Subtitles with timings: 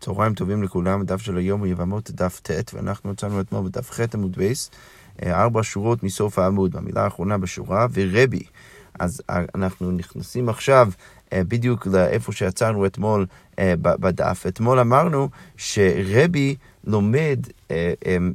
[0.00, 4.00] צהריים טובים לכולם, הדף של היום הוא יבמות דף ט', ואנחנו מצאנו אתמול בדף ח'
[4.14, 4.70] עמוד בייס,
[5.22, 8.42] אה, ארבע שורות מסוף העמוד, במילה האחרונה בשורה, ורבי.
[8.98, 10.88] אז אה, אנחנו נכנסים עכשיו
[11.34, 13.26] בדיוק לאיפה שעצרנו אתמול
[13.80, 14.44] בדף.
[14.48, 17.38] אתמול אמרנו שרבי לומד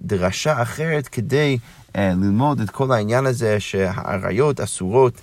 [0.02, 1.58] דרשה אחרת כדי
[1.98, 5.22] ללמוד את כל העניין הזה שהאריות אסורות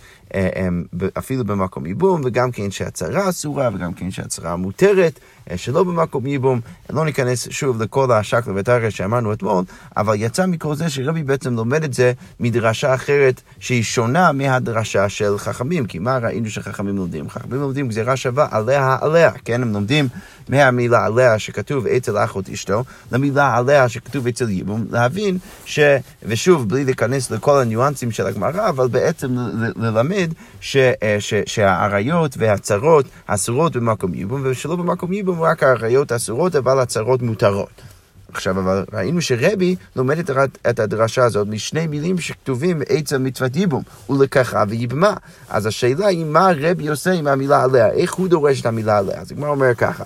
[1.19, 5.21] אפילו במקום ייבום, וגם כן שהצהרה אסורה, וגם כן שהצהרה מותרת.
[5.51, 6.61] אה, שלא במקום ייבום.
[6.91, 9.65] לא ניכנס שוב לכל השקלא וטריא שאמרנו אתמול,
[9.97, 15.39] אבל יצא מכל זה שרבי בעצם לומד את זה מדרשה אחרת שהיא שונה מהדרשה של
[15.39, 15.87] חכמים.
[15.87, 17.31] כי מה ראינו שחכמים לומדים?
[17.31, 19.63] חכמים לומדים גזירה שווה עליה עליה, כן?
[19.63, 20.09] הם לומדים
[20.49, 25.79] מהמילה עליה שכתוב אצל אחות אשתו, למילה עליה שכתוב אצל ייבום, להבין ש...
[26.23, 29.37] ושוב, בלי להיכנס לכל הניואנסים של הגמרא, אבל בעצם
[29.77, 30.77] ללמד ש...
[30.77, 31.35] אה, ש...
[31.47, 38.00] שהאריות והצרות אסורות במקום ייבום, ושלא במקום ייבום רק האריות אסורות, אבל הצרות מותרות.
[38.33, 40.31] עכשיו, אבל ראינו שרבי לומד
[40.71, 45.15] את הדרשה הזאת משני מילים שכתובים בעצם מצוות ייבום, ולקחה ויבמה.
[45.49, 49.21] אז השאלה היא מה רבי עושה עם המילה עליה, איך הוא דורש את המילה עליה.
[49.21, 50.05] אז הגמרא אומר ככה,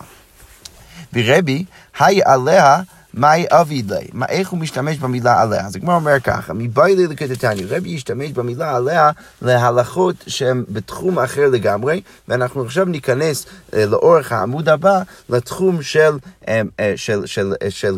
[1.13, 1.65] ורבי,
[1.99, 2.83] היי עליה
[3.17, 5.67] מאי אביד לי, מה, איך הוא משתמש במילה עליה?
[5.67, 9.11] אז הגמרא אומר ככה, מביילי לקטטני, רבי ישתמש במילה עליה
[9.43, 16.63] להלכות שהן בתחום אחר לגמרי, ואנחנו עכשיו ניכנס אה, לאורך העמוד הבא לתחום של, אה,
[16.81, 17.97] אה, של, של, של, של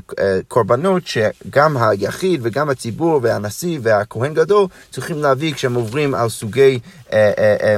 [0.49, 6.79] קורבנות שגם היחיד וגם הציבור והנשיא והכהן גדול צריכים להביא כשהם עוברים על סוגי,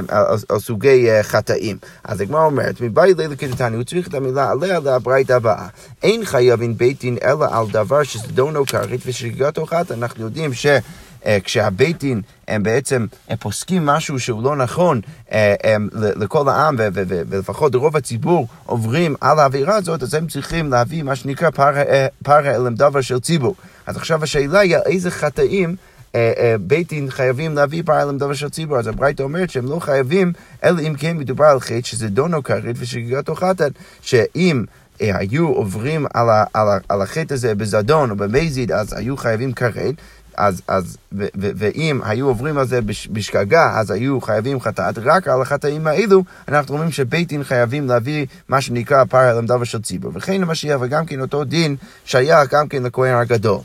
[0.07, 1.77] על, על סוגי אה, חטאים.
[2.03, 5.67] אז הגמרא אומרת, מביילי לקטטני, הוא צריך את המילה עליה לברית הבאה.
[6.03, 9.93] אין חייבים בית דין אלא על דבר שזדונו כרית ושגגתו חטא.
[9.93, 10.65] אנחנו יודעים ש...
[11.43, 17.75] כשהבית דין הם בעצם הם פוסקים משהו שהוא לא נכון אה, הם, לכל העם ולפחות
[17.75, 21.83] רוב הציבור עוברים על האווירה הזאת, אז הם צריכים להביא מה שנקרא פרא
[22.27, 23.55] אה, אלם דבר של ציבור.
[23.87, 25.75] אז עכשיו השאלה היא איזה חטאים אה,
[26.61, 28.77] בית דין חייבים להביא פרא אלם דבר של ציבור.
[28.77, 30.33] אז הברייתא אומרת שהם לא חייבים,
[30.63, 33.71] אלא אם כן מדובר על חטא שזה דונו כרית ושגגתו חטאת,
[34.01, 34.63] שאם
[34.99, 39.95] היו עוברים על, על, על החטא הזה בזדון או במזיד, אז היו חייבים כרת,
[40.37, 42.79] אז, אז, ו, ו, ואם היו עוברים על זה
[43.11, 48.25] בשגגה, אז היו חייבים חטאת, רק על החטאים האלו, אנחנו אומרים שבית דין חייבים להביא
[48.49, 50.11] מה שנקרא פר למדבר של ציבור.
[50.15, 51.75] וכן למשיח, וגם כן אותו דין
[52.05, 53.59] שייך גם כן לכהן הגדול.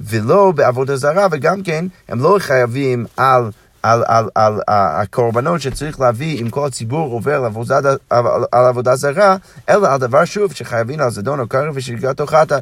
[0.00, 3.50] ולא בעבודה זרה, וגם כן, הם לא חייבים על
[3.82, 7.78] על, על, על, על הקורבנות שצריך להביא אם כל הציבור עובר על עבודה,
[8.10, 9.36] על, על עבודה זרה,
[9.68, 12.58] אלא על דבר שוב שחייבים על זדון או קרב ושגגתו חטא.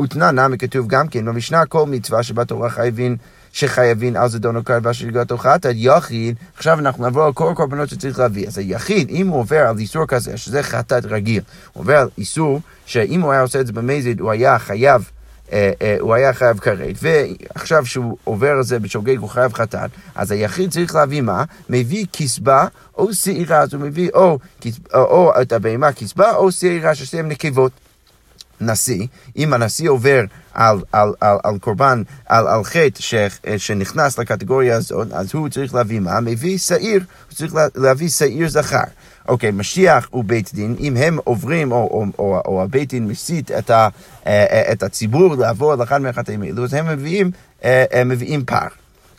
[0.00, 3.16] ותנא נמי כתוב גם כן במשנה כל מצווה שבתורה חייבים
[3.52, 8.18] שחייבים על זדון או קרב ושגגתו חטא, יחיד, עכשיו אנחנו נעבור על כל הקורבנות שצריך
[8.18, 8.46] להביא.
[8.46, 11.42] אז היחיד, אם הוא עובר על איסור כזה, שזה חטאת רגיל,
[11.72, 15.10] הוא עובר על איסור שאם הוא היה עושה את זה במזיד, הוא היה חייב
[16.00, 20.70] הוא היה חייב כרת, ועכשיו שהוא עובר על זה בשוגג הוא חייב חטאת, אז היחיד
[20.70, 21.44] צריך להביא מה?
[21.70, 22.66] מביא כסבה
[22.98, 24.38] או שעירה, אז הוא מביא או,
[24.94, 27.72] או, או את הבהמה כסבה או שעירה ששתיהן נקבות.
[28.60, 30.20] נשיא, אם הנשיא עובר
[30.54, 33.14] על, על, על, על קורבן, על, על חטא ש,
[33.56, 36.20] שנכנס לקטגוריה הזאת, אז הוא צריך להביא מה?
[36.20, 38.84] מביא שעיר, הוא צריך להביא שעיר זכר.
[39.28, 43.70] אוקיי, משיח ובית דין, אם הם עוברים, או, או, או, או הבית דין מסית את,
[43.70, 43.88] ה,
[44.26, 47.30] אה, אה, את הציבור לעבור על אחד מהחטאים האלו, אז הם מביאים,
[47.64, 48.66] אה, הם מביאים פר.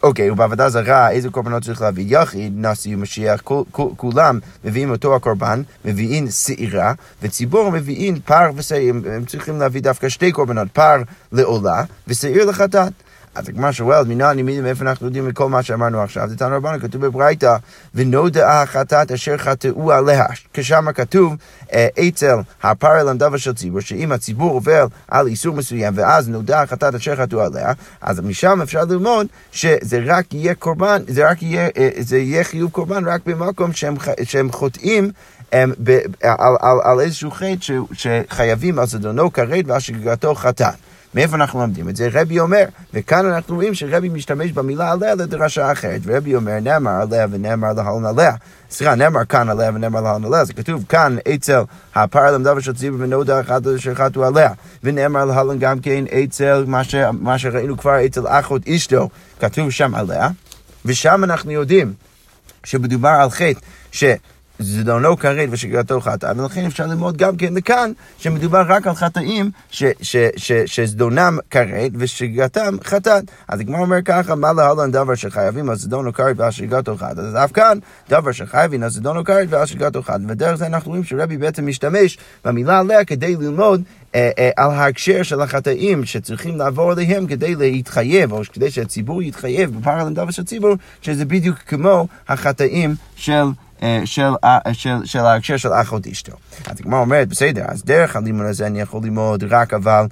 [0.03, 2.05] אוקיי, ובעבודה זרה, איזה קורבנות צריך להביא?
[2.07, 3.41] יחיד, נשיא ומשיח,
[3.71, 10.31] כולם מביאים אותו הקורבן, מביאים שעירה, וציבור מביאים פר ושעיר, הם צריכים להביא דווקא שתי
[10.31, 11.01] קורבנות, פר
[11.31, 12.93] לעולה ושעיר לחטאת.
[13.37, 16.29] אז הגמרא שואלת, מנהל נימידים, מאיפה אנחנו יודעים מכל מה שאמרנו עכשיו?
[16.29, 17.55] זה תנא רבנו, כתוב בברייתא,
[17.95, 20.25] ונודעה החטאת אשר חטאו עליה.
[20.53, 21.35] כשם כתוב,
[21.73, 26.95] אה, אצל הפר למדבר של ציבור, שאם הציבור עובר על איסור מסוים, ואז נודעה החטאת
[26.95, 31.89] אשר חטאו עליה, אז משם אפשר ללמוד שזה רק יהיה קורבן, זה רק יהיה, אה,
[31.99, 35.11] זה יהיה חיוב קורבן רק במקום שהם, שהם חוטאים
[35.51, 40.75] הם, ב, על, על, על איזשהו חטא שחייבים על זדונו כרת ועל שגגתו חטאת.
[41.17, 42.09] מאיפה אנחנו לומדים את זה?
[42.13, 47.27] רבי אומר, וכאן אנחנו רואים שרבי משתמש במילה עליה לדרשה אחרת, ורבי אומר נאמר עליה
[47.31, 48.31] ונאמר להלן עליה.
[48.71, 51.61] סליחה, נאמר כאן עליה ונאמר להלן עליה, זה כתוב כאן אצל
[51.95, 54.49] הפר של ציבור ונודע אחד אשר חטאו עליה,
[54.83, 59.09] ונאמר להלן גם כן אצל מה, ש, מה שראינו כבר אצל אחות אשתו,
[59.39, 60.29] כתוב שם עליה,
[60.85, 61.93] ושם אנחנו יודעים
[62.63, 63.59] שמדובר על חטא
[63.91, 64.03] ש...
[64.59, 69.51] זדונו כרת ושגרתו חטא, ולכן אפשר ללמוד גם כן לכאן, שמדובר רק על חטאים
[70.65, 73.23] שזדונם כרת ושגרתם חטאת.
[73.47, 77.17] אז הגמרא אומר ככה, מה להלן דבר שחייבים על זדונו כרת ועל שגרתו חטאת.
[77.17, 77.77] אז אף כאן,
[78.09, 80.21] דבר שחייבים על זדונו כרת ועל שגרתו חטאת.
[80.27, 83.81] ודרך זה אנחנו רואים שרבי בעצם משתמש במילה עליה כדי ללמוד
[84.15, 89.79] אה, אה, על ההקשר של החטאים שצריכים לעבור עליהם כדי להתחייב, או כדי שהציבור יתחייב
[89.79, 93.43] בפרלמנטר של הציבור, שזה בדיוק כמו החטאים של...
[93.83, 96.33] אה, של, אה, של, של ההקשר של אחות אשתו.
[96.65, 100.05] אז הגמרא אומרת, בסדר, אז דרך הלימוד הזה אני יכול ללמוד רק אבל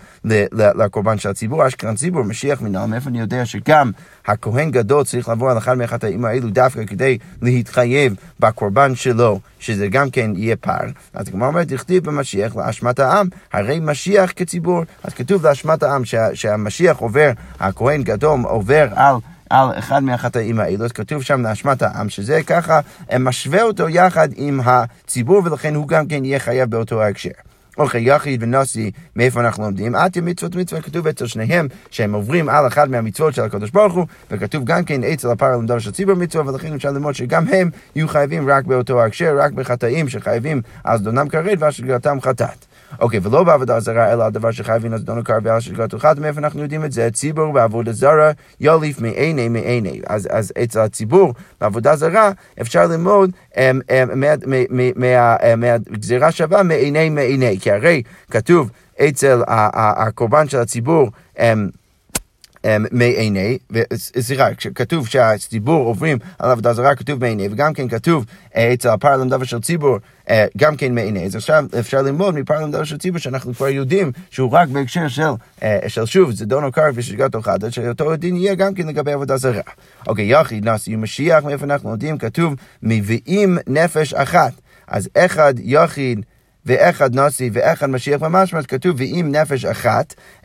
[0.53, 3.91] לקורבן של הציבור, אשכנן ציבור, משיח מנהל, מאיפה אני יודע שגם
[4.27, 10.09] הכהן גדול צריך לעבור על אחד מהחטאים האלו דווקא כדי להתחייב בקורבן שלו, שזה גם
[10.09, 10.85] כן יהיה פר.
[11.13, 14.83] אז הגמרא אומרת, תכתיב במשיח לאשמת העם, הרי משיח כציבור.
[15.03, 19.15] אז כתוב לאשמת העם שה, שהמשיח עובר, הכהן גדול עובר על...
[19.49, 22.79] על אחד מהחטאים האלו, כתוב שם לאשמת העם, שזה ככה,
[23.19, 27.29] משווה אותו יחד עם הציבור, ולכן הוא גם כן יהיה חייב באותו ההקשר.
[27.77, 29.95] אוקיי, יחיד ונשיא, מאיפה אנחנו לומדים?
[29.95, 34.05] עטיה מצוות מצווה, כתוב אצל שניהם שהם עוברים על אחד מהמצוות של הקדוש ברוך הוא,
[34.31, 38.07] וכתוב גם כן אצל הפר למדור של ציבור מצווה, ולכן אפשר ללמוד שגם הם יהיו
[38.07, 42.65] חייבים רק באותו ההקשר, רק בחטאים שחייבים על זדונם כרת ועל שגרתם חטאת.
[42.99, 46.61] אוקיי, ולא בעבודה זרה, אלא הדבר שחייבים אז דונו קר ועל שגרת אחד, מאיפה אנחנו
[46.61, 47.09] יודעים את זה?
[47.11, 50.01] ציבור בעבודה זרה יוליף מעיני מעיני.
[50.07, 53.31] אז, אז אצל הציבור בעבודה זרה אפשר ללמוד
[55.55, 58.71] מהגזירה שווה מעיני מעיני, כי הרי כתוב
[59.01, 61.11] אצל הקורבן של הציבור
[62.91, 63.57] מעיני,
[63.95, 69.43] סליחה, כתוב שהציבור עוברים על עבודה זרה, כתוב מעיני, וגם כן כתוב אצל הפרלם דבר
[69.43, 69.97] של ציבור,
[70.57, 71.25] גם כן מעיני.
[71.25, 75.23] אז עכשיו אפשר ללמוד מפרלם דבר של ציבור שאנחנו כבר יודעים שהוא רק בהקשר של,
[75.87, 79.61] של שוב, זה דונו קרק ושגת אוחד, שאותו דין יהיה גם כן לגבי עבודה זרה.
[80.07, 82.17] אוקיי, יחיד נשיא משיח, מאיפה אנחנו יודעים?
[82.17, 82.53] כתוב
[82.83, 84.53] מביאים נפש אחת.
[84.87, 86.21] אז אחד יחיד
[86.65, 90.13] ואחד נשיא ואחד משיח ממש, כתוב ואם נפש אחת,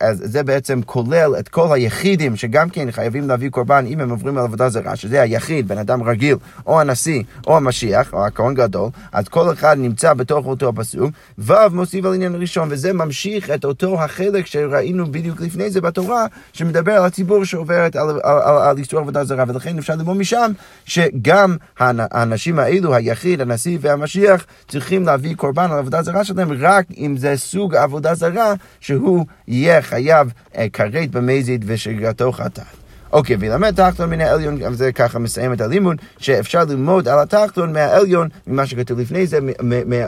[0.00, 4.38] אז זה בעצם כולל את כל היחידים שגם כן חייבים להביא קורבן אם הם עוברים
[4.38, 6.36] על עבודה זרה, שזה היחיד, בן אדם רגיל,
[6.66, 11.52] או הנשיא, או המשיח, או הכהן גדול, אז כל אחד נמצא בתוך אותו הפסוק, ו'
[11.70, 16.92] מוסיף על עניין ראשון, וזה ממשיך את אותו החלק שראינו בדיוק לפני זה בתורה, שמדבר
[16.92, 20.52] על הציבור שעוברת על, על, על, על איסור עבודה זרה, ולכן אפשר ללמוד משם
[20.84, 27.16] שגם האנשים האלו, היחיד, הנשיא והמשיח, צריכים להביא קורבן על עבודה זרה שלהם רק אם
[27.16, 28.54] זה סוג עבודה זרה
[28.94, 32.64] שהוא יהיה חייב אה, כרת במזיד ושגרתו חטאת.
[33.12, 37.72] אוקיי, וילמד תחתון מן העליון, גם זה ככה מסיים את הלימוד, שאפשר ללמוד על התחתון
[37.72, 39.38] מהעליון, ממה שכתוב לפני זה,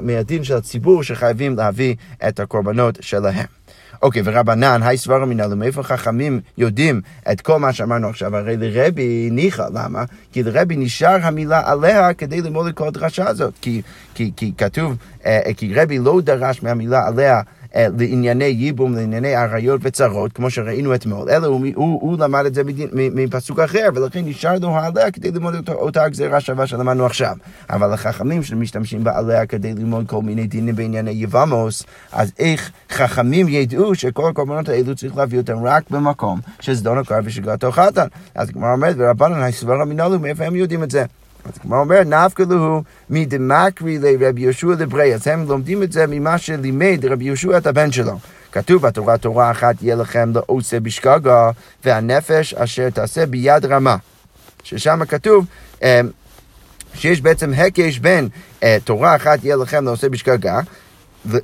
[0.02, 1.94] מהדין של הציבור שחייבים להביא
[2.28, 3.46] את הקורבנות שלהם.
[4.02, 7.00] אוקיי, ורבנן, היי סברה מנהלו, מאיפה חכמים יודעים
[7.32, 8.36] את כל מה שאמרנו עכשיו?
[8.36, 10.04] הרי לרבי ניחא, למה?
[10.32, 13.54] כי לרבי נשאר המילה עליה כדי ללמוד את כל הדרשה הזאת.
[13.60, 13.82] כי,
[14.14, 14.96] כי, כי כתוב,
[15.26, 17.40] אה, כי רבי לא דרש מהמילה עליה אה,
[17.74, 22.62] לענייני ייבום, לענייני עריות וצרות, כמו שראינו אתמול, אלא הוא, הוא, הוא למד את זה
[22.92, 27.36] מפסוק אחר, ולכן נשאר לו העליה כדי ללמוד אותה, אותה הגזירה שווה שלמדנו עכשיו.
[27.70, 31.82] אבל החכמים שמשתמשים בעליה כדי ללמוד כל מיני דינים בענייני יבמוס,
[32.12, 37.72] אז איך חכמים ידעו שכל הקורבנות האלו צריך להביא אותם רק במקום שזדון הקר ושגרתו
[37.72, 38.06] חתן.
[38.34, 41.04] אז הגמרא אומרת, ורבנן הסברה מנהלו, מאיפה הם יודעים את זה?
[41.46, 46.38] אז כמו אומר, נפקא לו מדמקרי לרבי יהושע לברי, אז הם לומדים את זה ממה
[46.38, 48.18] שלימד רבי יהושע את הבן שלו.
[48.52, 51.50] כתוב בתורה, תורה אחת יהיה לכם לעושה בשגגה,
[51.84, 53.96] והנפש אשר תעשה ביד רמה.
[54.62, 55.46] ששם כתוב
[55.82, 56.00] אה,
[56.94, 58.28] שיש בעצם הקש בין
[58.62, 60.60] אה, תורה אחת יהיה לכם לעושה בשגגה,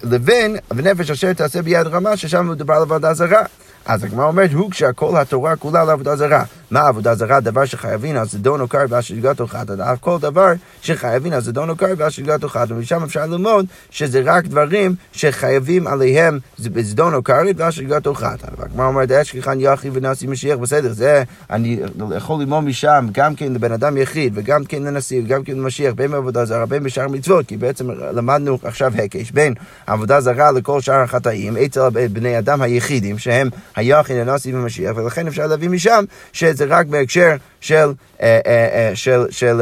[0.02, 3.42] לבין ונפש אשר תעשה ביד רמה, ששם מדובר על עבודה זרה.
[3.86, 6.44] אז הגמרא אומרת, הוא כשהכל התורה כולה לעבודה זרה.
[6.72, 7.40] מה עבודה זרה?
[7.40, 9.70] דבר שחייבים על זדון או קר ועל שגגת אוכלת.
[10.00, 10.52] כל דבר
[10.82, 12.70] שחייבים על זדון או קר ועל שגגת אוכלת.
[12.70, 18.44] ומשם אפשר ללמוד שזה רק דברים שחייבים עליהם בזדון או קרית ועל שגגת אוכלת.
[18.58, 21.80] הגמרא אומרת, אשכחן יחי ונשיא משיח, בסדר, זה אני
[22.16, 26.10] יכול ללמוד משם גם כן לבן אדם יחיד וגם כן לנשיא וגם כן למשיח, בין
[26.10, 29.54] בעבודה זרה, בין בשאר מצוות, כי בעצם למדנו עכשיו הקש בין
[29.86, 35.46] עבודה זרה לכל שאר החטאים, אצל בני אדם היחידים שהם היחיד, הנשיא ומשיח, ולכן אפשר
[35.46, 37.92] להביא משם שזה רק בהקשר של,
[38.22, 39.60] אה, אה, אה, של, של,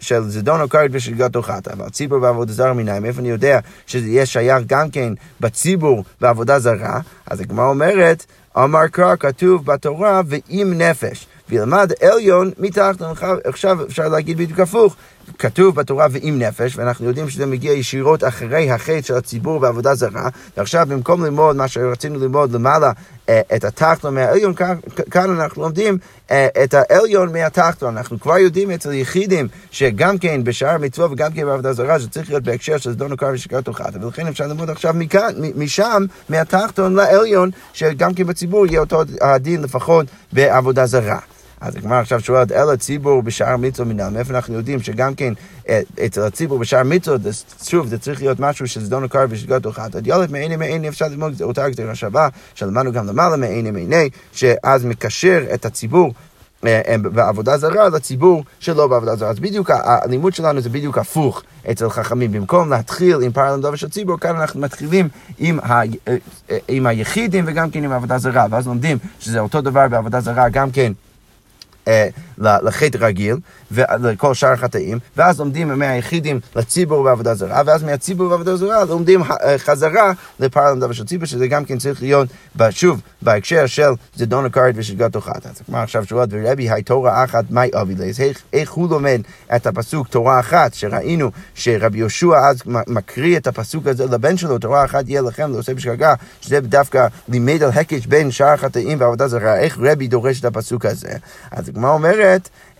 [0.00, 1.70] של זדון או כרת ושל חטא.
[1.72, 6.58] אבל ציבור בעבודה זרה מניים, איפה אני יודע שזה יהיה שייך גם כן בציבור בעבודה
[6.58, 7.00] זרה?
[7.26, 11.26] אז הגמרא אומרת, אמר קרא כתוב בתורה ועם נפש.
[11.48, 13.02] וילמד עליון מתחת,
[13.44, 14.96] עכשיו אפשר להגיד בדיוק הפוך,
[15.38, 20.28] כתוב בתורה ועם נפש, ואנחנו יודעים שזה מגיע ישירות אחרי החטא של הציבור בעבודה זרה,
[20.56, 22.92] ועכשיו במקום ללמוד מה שרצינו ללמוד למעלה,
[23.28, 24.54] אה, את התחתון מהעליון,
[25.10, 25.98] כאן, אנחנו לומדים
[26.30, 27.96] אה, את העליון מהתחתון.
[27.96, 32.28] אנחנו כבר יודעים אצל יחידים שגם כן בשאר המצווה וגם כן בעבודה זרה, זה צריך
[32.28, 37.50] להיות בהקשר של זדון וקרב ושקרת תוכת, ולכן אפשר ללמוד עכשיו מכאן, משם, מהתחתון לעליון,
[37.72, 41.18] שגם כן בציבור יהיה אותו הדין לפחות בעבודה זרה.
[41.60, 45.32] אז הגמרא עכשיו שואלת, אל הציבור בשאר מצווה מנהל, מאיפה אנחנו יודעים שגם כן
[45.68, 47.16] אה, אצל הציבור בשאר מצווה,
[47.64, 49.94] שוב, זה צריך להיות משהו שזדון הקרב ושגת תוכת.
[49.94, 54.84] עד ילד מעיני מעיני אפשר ללמוד אותה גזירה שווה, שלמדנו גם למעלה מעיני מעיני, שאז
[54.84, 56.12] מקשר את הציבור.
[56.66, 59.28] אה, אה, בעבודה זרה לציבור שלא בעבודה זרה.
[59.28, 62.32] אז בדיוק הלימוד שלנו זה בדיוק הפוך אצל חכמים.
[62.32, 65.08] במקום להתחיל עם פרלם דובר של ציבור, כאן אנחנו מתחילים
[65.38, 65.80] עם, ה,
[66.68, 68.46] עם היחידים וגם כן עם עבודה זרה.
[68.50, 70.92] ואז לומדים שזה אותו דבר בעבודה זרה גם כן.
[71.88, 73.36] אה, לחטא רגיל
[73.70, 79.58] ולכל שאר החטאים, ואז לומדים מהיחידים לציבור בעבודה זרה, ואז מהציבור בעבודה זרה לומדים אה,
[79.58, 82.28] חזרה לפר העלם דבר של ציבור, שזה גם כן צריך להיות,
[82.70, 85.46] שוב, בהקשר של זדונו כרת ושגגתו חטאת.
[85.46, 88.20] אז הגמרא עכשיו שואלת, ורבי, האי תורה אחת, מאי עביד ליה?
[88.52, 89.20] איך, הוא לומד
[89.56, 94.84] את הפסוק תורה אחת, שראינו שרבי יהושע אז מקריא את הפסוק הזה לבן שלו, תורה
[94.84, 99.58] אחת יהיה לכם לעושה בשגגה, שזה דווקא לימד על היקש בין שאר החטאים בעבודה זרה,
[99.58, 101.12] איך רבי דורש את הפסוק הזה?
[101.50, 102.25] אז הגמרא אומרת,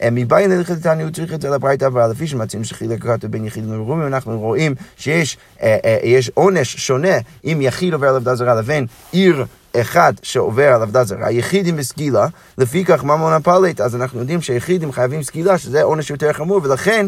[0.03, 3.45] אה, מבעיה ללכת איתנו, הוא צריך את זה לברייתא, אבל לפי שמציעים שחילק כתוב בין
[3.45, 8.55] יחידים למרומים, אנחנו רואים שיש אה, אה, עונש שונה אם יחיד עובר על עבודה זרה
[8.55, 9.45] לבין עיר
[9.81, 12.27] אחד שעובר על עבודה זרה, יחידים בסגילה,
[12.59, 17.07] לפיכך ממון הפלט, אז אנחנו יודעים שיחידים חייבים סגילה, שזה עונש יותר חמור, ולכן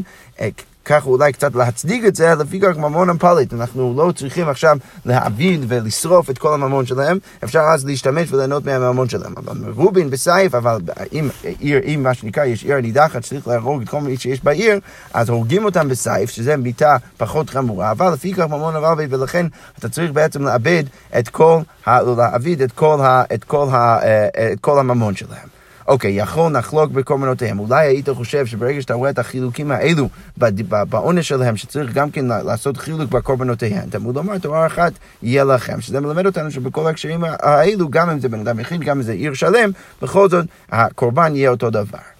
[0.88, 3.52] ככה אולי קצת להצדיק את זה, לפי כך ממון הפליט.
[3.54, 9.08] אנחנו לא צריכים עכשיו להעביד ולשרוף את כל הממון שלהם, אפשר אז להשתמש וליהנות מהממון
[9.08, 9.32] שלהם.
[9.36, 10.78] אבל רובין בסייף, אבל
[11.12, 11.28] אם
[11.58, 14.80] עיר, אם מה שנקרא, יש עיר נידחת, צריך להרוג את כל מי שיש בעיר,
[15.14, 19.46] אז הורגים אותם בסייף, שזה מיתה פחות חמורה, אבל לפי כך ממון הרבי, ולכן
[19.78, 20.84] אתה צריך בעצם לאבד
[21.18, 23.00] את כל, להעביד את כל,
[23.34, 25.57] את כל, אה, את כל הממון שלהם.
[25.88, 27.58] אוקיי, יכול נחלוק בקורבנותיהם.
[27.58, 30.08] אולי היית חושב שברגע שאתה רואה את החילוקים האלו
[30.70, 34.92] בעונש שלהם, שצריך גם כן לעשות חילוק בקורבנותיהם, תמוד לומר תורה אחת
[35.22, 35.80] יהיה לכם.
[35.80, 39.12] שזה מלמד אותנו שבכל הקשרים האלו, גם אם זה בן אדם יחיד, גם אם זה
[39.12, 39.70] עיר שלם,
[40.02, 42.17] בכל זאת הקורבן יהיה אותו דבר.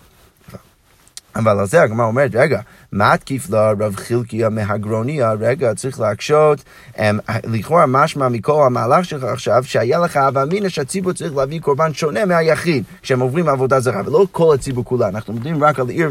[1.38, 2.60] אבל על זה הגמרא אומרת, רגע,
[2.92, 6.62] מתקיף לה רב חילקיה מהגרוניה, רגע, צריך להקשות,
[6.98, 11.94] אמ, לכאורה משמע מכל המהלך שלך עכשיו, שהיה לך הווה אמינא שהציבור צריך להביא קורבן
[11.94, 16.08] שונה מהיחיד, כשהם עוברים עבודה זרה, ולא כל הציבור כולה, אנחנו מדברים רק על עיר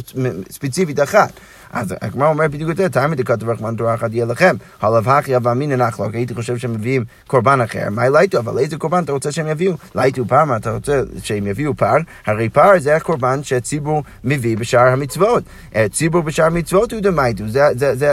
[0.52, 1.32] ספציפית אחת.
[1.72, 5.36] אז הגמרא אומר בדיוק את זה, תעמיד כתוב רחמן תורה אחת יהיה לכם, דלאו הכי
[5.36, 9.12] הוה אמינא נחלוק, הייתי חושב שהם מביאים קורבן אחר, מאי לייתו, אבל איזה קורבן אתה
[9.12, 9.74] רוצה שהם יביאו?
[9.96, 11.96] לייתו פר, מה אתה רוצה שהם יביאו פר?
[12.26, 15.44] הרי פר זה הקורבן שהציבור מביא בשאר המצוות.
[15.76, 17.44] אה, ציבור בשאר המצוות הוא דמייתו,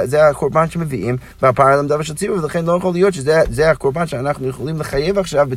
[0.05, 4.49] זה, הקורבן שמביאים בפר העלם דבר של ציבור, ולכן לא יכול להיות שזה הקורבן שאנחנו
[4.49, 5.49] יכולים לחייב עכשיו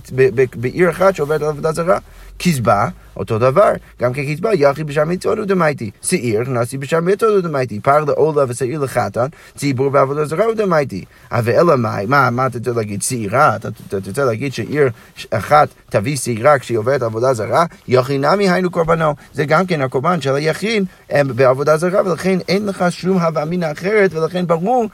[0.56, 1.98] בעיר אחת שעוברת על עבודה זרה.
[2.38, 5.92] כשבה, אותו דבר, גם כן כשבה, יחיד בשאר מצוות הוא דמייתי.
[6.02, 7.80] שעיר, נשיא בשאר מצוות הוא דמייתי.
[7.80, 9.26] פר לעולה ושעיר לחטאת,
[9.56, 11.06] ציבור בעבודה זרה ודמייתי.
[11.32, 13.02] אבל אלא מה, מה, אתה רוצה להגיד?
[13.02, 13.56] שעירה?
[13.56, 13.70] אתה
[14.08, 14.90] רוצה להגיד שעיר
[15.30, 17.66] אחת תביא שעירה כשהיא עוברת עבודה זרה?
[17.88, 19.16] יחי נמי היינו קורבנו.
[19.34, 24.14] זה גם כן הקורבן של היחיד בעבודה זרה, ולכן אין לך שום הווה אמינא אחרת,
[24.14, 24.86] ולכן ברור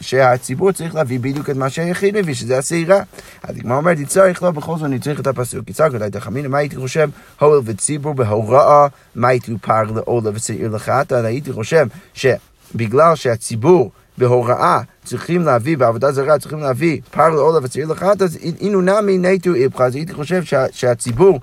[0.00, 3.02] שהציבור צריך להביא בדיוק את מה שהיחיד מביא, שזה השעירה.
[3.42, 5.64] אז הגמרא אומרת, יצטרך לו, בכל זאת אני צריך את הפסוק.
[5.94, 7.08] יצטרך אולי תחמין, מה הייתי חושב?
[7.40, 11.14] הואל וציבור בהוראה, מה הייתי פר לעולה ושעיר לחטא?
[11.14, 18.24] הייתי חושב שבגלל שהציבור בהוראה צריכים להביא, בעבודה זרה צריכים להביא פר לעולה ושעיר לחטא,
[18.24, 21.40] אז אינו נמי נטו איפך, אז הייתי חושב שה, שהציבור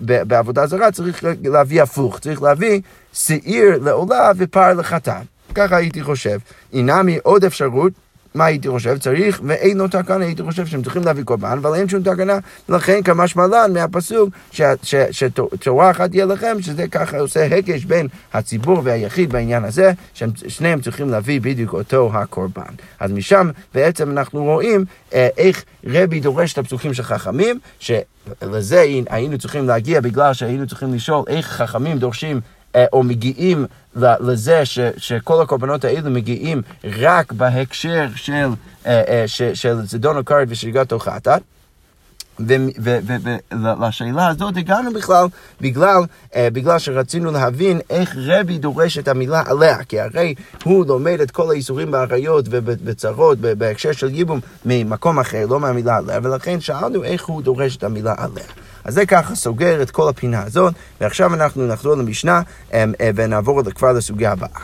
[0.00, 2.80] בעבודה זרה צריך להביא הפוך, צריך להביא
[3.12, 5.20] שעיר לעולה ופר לחטא.
[5.54, 6.38] ככה הייתי חושב.
[6.72, 7.92] אינמי עוד אפשרות
[8.36, 8.98] מה הייתי חושב?
[8.98, 12.38] צריך, ואין לו תקנה, הייתי חושב שהם צריכים להביא קורבן, אבל אין שום תקנה,
[12.68, 14.28] ולכן כמשמע לן מהפסוק
[15.10, 21.10] שתורה אחת תהיה לכם, שזה ככה עושה הקש בין הציבור והיחיד בעניין הזה, ששניהם צריכים
[21.10, 22.74] להביא בדיוק אותו הקורבן.
[23.00, 29.38] אז משם בעצם אנחנו רואים אה, איך רבי דורש את הפסוקים של חכמים, שלזה היינו
[29.38, 32.40] צריכים להגיע בגלל שהיינו צריכים לשאול איך חכמים דורשים
[32.92, 33.66] או מגיעים
[33.96, 38.32] לזה ש, שכל הקורבנות האלו מגיעים רק בהקשר של,
[38.86, 41.28] אה, אה, של זדון הקרד ושריגת תוכחת.
[42.40, 45.26] ולשאלה הזאת הגענו בכלל
[45.60, 51.20] בגלל, uh, בגלל שרצינו להבין איך רבי דורש את המילה עליה, כי הרי הוא לומד
[51.20, 57.04] את כל האיסורים באריות ובצרות בהקשר של ייבום ממקום אחר, לא מהמילה עליה, ולכן שאלנו
[57.04, 58.44] איך הוא דורש את המילה עליה.
[58.84, 63.62] אז זה ככה סוגר את כל הפינה הזאת, ועכשיו אנחנו נחזור למשנה אמ, אה, ונעבור
[63.62, 64.60] כבר לסוגיה הבאה.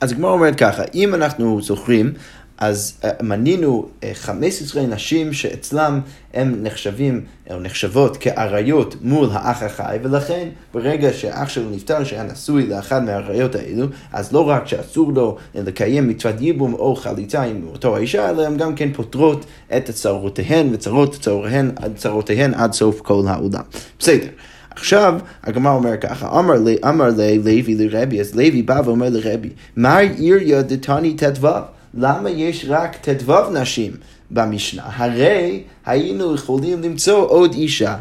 [0.00, 2.12] אז הגמרא אומרת ככה, אם אנחנו זוכרים,
[2.58, 6.00] אז uh, מנינו uh, 15 נשים שאצלם
[6.34, 12.66] הם נחשבים או נחשבות כאריות מול האח החי, ולכן ברגע שהאח שלו נפטר, שהיה נשוי
[12.66, 17.96] לאחד מהאריות האלו, אז לא רק שאסור לו לקיים מצוות ייבום או חליצה עם אותו
[17.96, 19.44] האישה, אלא הן גם כן פותרות
[19.76, 23.62] את צרותיהן וצרות צרותיהן, צרותיהן עד סוף כל העולם.
[23.98, 24.28] בסדר.
[24.70, 29.50] עכשיו, הגמרא אומר ככה, אמר, לי, אמר לי לוי לרבי, אז לוי בא ואומר לרבי,
[29.76, 31.48] מה עיריה דתני ט"ו?
[31.94, 33.92] למה יש רק ט"ו נשים
[34.30, 34.82] במשנה?
[34.84, 37.96] הרי היינו יכולים למצוא עוד אישה.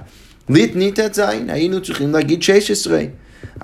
[0.50, 3.04] ליטני ט"ז, היינו צריכים להגיד 16.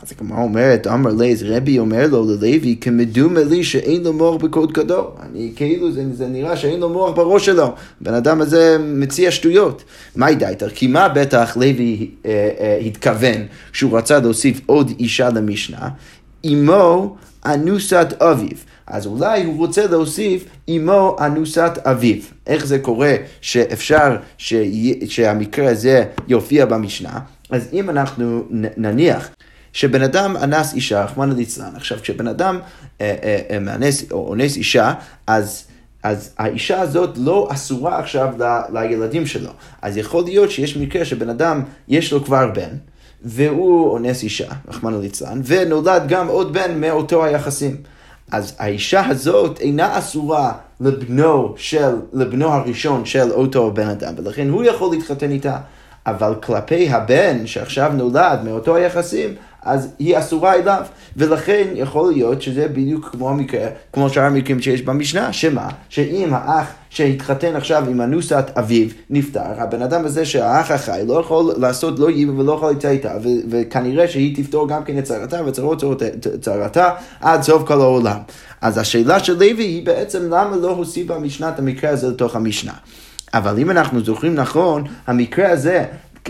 [0.01, 4.36] אז הגמרא אומרת, אמר לי, אז רבי אומר לו ללוי, כמדומה לי שאין לו מוח
[4.36, 5.10] בקודקדו.
[5.22, 7.74] אני כאילו, זה, זה נראה שאין לו מוח בראש שלו.
[8.01, 9.84] בן אדם הזה מציע שטויות.
[10.15, 10.70] מה דייתר?
[10.70, 15.89] כי מה בטח לוי אה, אה, התכוון כשהוא רצה להוסיף עוד אישה למשנה?
[16.46, 17.15] אמו
[17.46, 18.58] אנוסת אביו.
[18.88, 22.22] אז אולי הוא רוצה להוסיף אמו אנוסת אביו.
[22.48, 24.54] איך זה קורה שאפשר ש...
[25.08, 27.20] שהמקרה הזה יופיע במשנה?
[27.50, 28.44] אז אם אנחנו
[28.78, 29.30] נניח
[29.74, 32.60] שבן אדם אנס אישה, רחמנא ליצלן, עכשיו כשבן אדם
[33.02, 34.94] אה, אה, אה, מאנס או אונס אישה,
[35.28, 35.63] אז...
[36.04, 39.50] אז האישה הזאת לא אסורה עכשיו ל, לילדים שלו.
[39.82, 42.70] אז יכול להיות שיש מקרה שבן אדם, יש לו כבר בן,
[43.24, 47.78] והוא אונס אישה, רחמנא ליצלן, ונולד גם עוד בן מאותו היחסים.
[48.34, 54.63] אז האישה הזאת אינה אסורה לבנו של, לבנו הראשון של אותו בן אדם, ולכן הוא
[54.63, 55.58] יכול להתחתן איתה.
[56.06, 60.84] אבל כלפי הבן שעכשיו נולד מאותו היחסים, אז היא אסורה אליו,
[61.17, 65.70] ולכן יכול להיות שזה בדיוק כמו המקרה, כמו שאר המקרים שיש במשנה, שמה?
[65.89, 71.53] שאם האח שהתחתן עכשיו עם אנוסת אביו נפטר, הבן אדם הזה שהאח החי לא יכול
[71.58, 73.13] לעשות לא ייבא ולא יכול להתא איתה,
[73.50, 75.84] וכנראה שהיא תפתור גם כן את צרתה וצרות
[76.41, 76.89] צרתה
[77.22, 78.17] עד סוף כל העולם.
[78.62, 82.74] אז השאלה של לוי היא בעצם למה לא הוסיף המשנה את המקרה הזה לתוך המשנה.
[83.34, 85.86] אבל אם אנחנו זוכרים נכון, המקרה הזה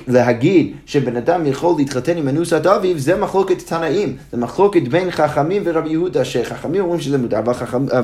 [0.08, 4.16] להגיד שבן אדם יכול להתחתן עם אנוסת אביו, זה מחלוקת תנאים.
[4.32, 7.40] זה מחלוקת בין חכמים ורבי יהודה, שחכמים אומרים שזה מותר,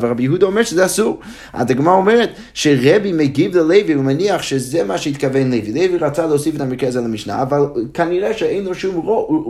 [0.02, 1.20] ורבי יהודה אומר שזה אסור.
[1.54, 5.72] אז הגמרא אומרת שרבי מגיב ללוי, הוא מניח שזה מה שהתכוון לוי.
[5.74, 9.10] לוי רצה להוסיף את המקרה הזה למשנה, אבל כנראה שאין לו שום,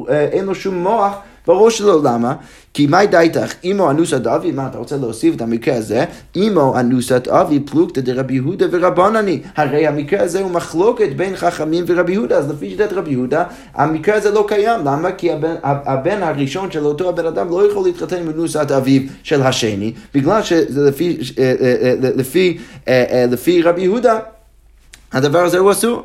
[0.09, 1.13] אה, לו שום מוח.
[1.49, 2.35] בראש שלו, למה?
[2.73, 6.05] כי מאי דייתך, אימו אנוסת אבי, מה אתה רוצה להוסיף את המקרה הזה?
[6.35, 9.41] אימו אנוסת אבי פלוגתא דרבי יהודה ורבנני.
[9.55, 14.15] הרי המקרה הזה הוא מחלוקת בין חכמים ורבי יהודה, אז לפי שיטת רבי יהודה, המקרה
[14.15, 14.79] הזה לא קיים.
[14.85, 15.11] למה?
[15.11, 19.41] כי הבן, הבן הראשון של אותו הבן אדם לא יכול להתחתן עם אנוסת אביו של
[19.41, 22.57] השני, בגלל שזה לפי, אה, אה, אה, לפי,
[23.31, 24.19] לפי רבי יהודה.
[25.11, 26.03] הדבר הזה הוא אסור.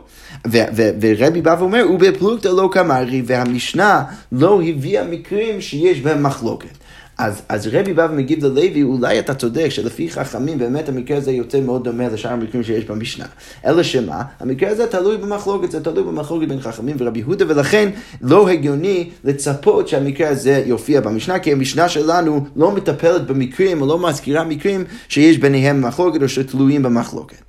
[1.01, 4.03] ורבי בא ואומר, ובפלוגתא לא כמרי, והמשנה
[4.33, 6.85] לא הביאה מקרים שיש בהם מחלוקת.
[7.19, 11.61] אז, אז רבי בא ומגיב ללוי, אולי אתה צודק שלפי חכמים באמת המקרה הזה יוצא
[11.61, 13.25] מאוד דומה לשאר המקרים שיש במשנה.
[13.67, 14.23] אלא שמה?
[14.41, 17.91] המקרה הזה תלוי במחלוקת, זה תלוי במחלוקת בין חכמים ורבי יהודה, ולכן
[18.23, 23.99] לא הגיוני לצפות שהמקרה הזה יופיע במשנה, כי המשנה שלנו לא מטפלת במקרים או לא
[23.99, 27.45] מזכירה מקרים שיש ביניהם מחלוקת או שתלויים במחלוקת.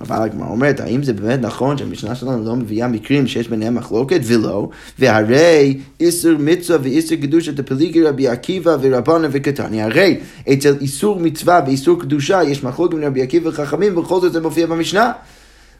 [0.00, 4.20] אבל הגמרא אומרת, האם זה באמת נכון שהמשנה שלנו לא מביאה מקרים שיש ביניהם מחלוקת?
[4.24, 4.68] ולא.
[4.98, 9.82] והרי איסור מצווה ואיסור קדושה דפליגי רבי עקיבא ורבנה וקטני.
[9.82, 10.20] הרי
[10.52, 14.66] אצל איסור מצווה ואיסור קדושה יש מחלוקת בין רבי עקיבא וחכמים, ובכל זאת זה מופיע
[14.66, 15.12] במשנה.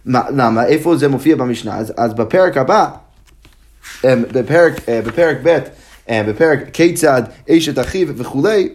[0.05, 0.67] מה, למה?
[0.67, 1.77] איפה זה מופיע במשנה?
[1.77, 2.89] אז, אז בפרק הבא,
[4.05, 5.59] אמ, בפרק, אה, בפרק ב',
[6.11, 8.69] אה, בפרק כיצד אשת אחיו וכולי,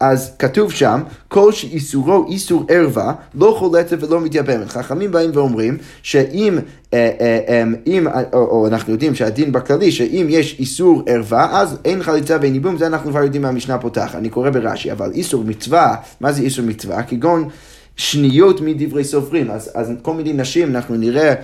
[0.00, 4.68] אז כתוב שם, כל שאיסורו איסור ערווה, לא חולצת ולא מתייבמת.
[4.68, 6.58] חכמים באים ואומרים שאם,
[6.94, 11.78] אה, אה, אמ, אם, או, או אנחנו יודעים שהדין בכללי, שאם יש איסור ערווה, אז
[11.84, 14.14] אין חליצה ואין ייבום, זה אנחנו כבר יודעים מהמשנה פותח.
[14.14, 17.02] אני קורא ברש"י, אבל איסור מצווה, מה זה איסור מצווה?
[17.02, 17.48] כגון
[17.96, 19.50] שניות מדברי סופרים.
[19.50, 21.34] אז, אז כל מיני נשים, אנחנו נראה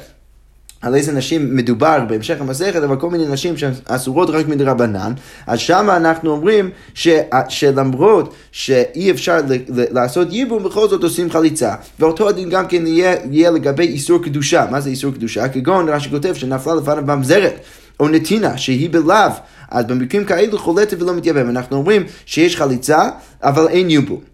[0.82, 5.12] על איזה נשים מדובר בהמשך המסכת, אבל כל מיני נשים שהן אסורות רק מדרבנן,
[5.46, 7.08] אז שם אנחנו אומרים ש,
[7.48, 11.74] שלמרות שאי אפשר ל, ל, לעשות ייבום, בכל זאת עושים חליצה.
[11.98, 14.66] ואותו הדין גם כן יהיה, יהיה לגבי איסור קדושה.
[14.70, 15.48] מה זה איסור קדושה?
[15.48, 17.60] כגון רש"י כותב שנפלה לפניו ממזרת.
[18.00, 19.30] או נתינה, שהיא בלאו,
[19.70, 21.50] אז במקרים כאלו חולטת ולא מתייבם.
[21.50, 23.08] אנחנו אומרים שיש חליצה,
[23.42, 24.29] אבל אין ייבום.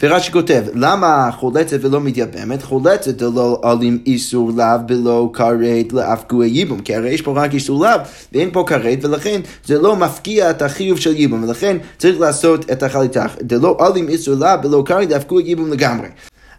[0.00, 2.62] ורש"י כותב, למה חולצת ולא מתייבמת?
[2.62, 7.54] חולצת דלא עלים איסור לאו בלא כרת לאף גוי ייבום, כי הרי יש פה רק
[7.54, 8.00] איסור לאו
[8.32, 12.82] ואין פה כרת, ולכן זה לא מפקיע את החיוב של ייבום, ולכן צריך לעשות את
[12.82, 13.26] החליטה.
[13.42, 16.08] דלא עלים איסור לאו בלא כרת לאף גוי ייבום לגמרי.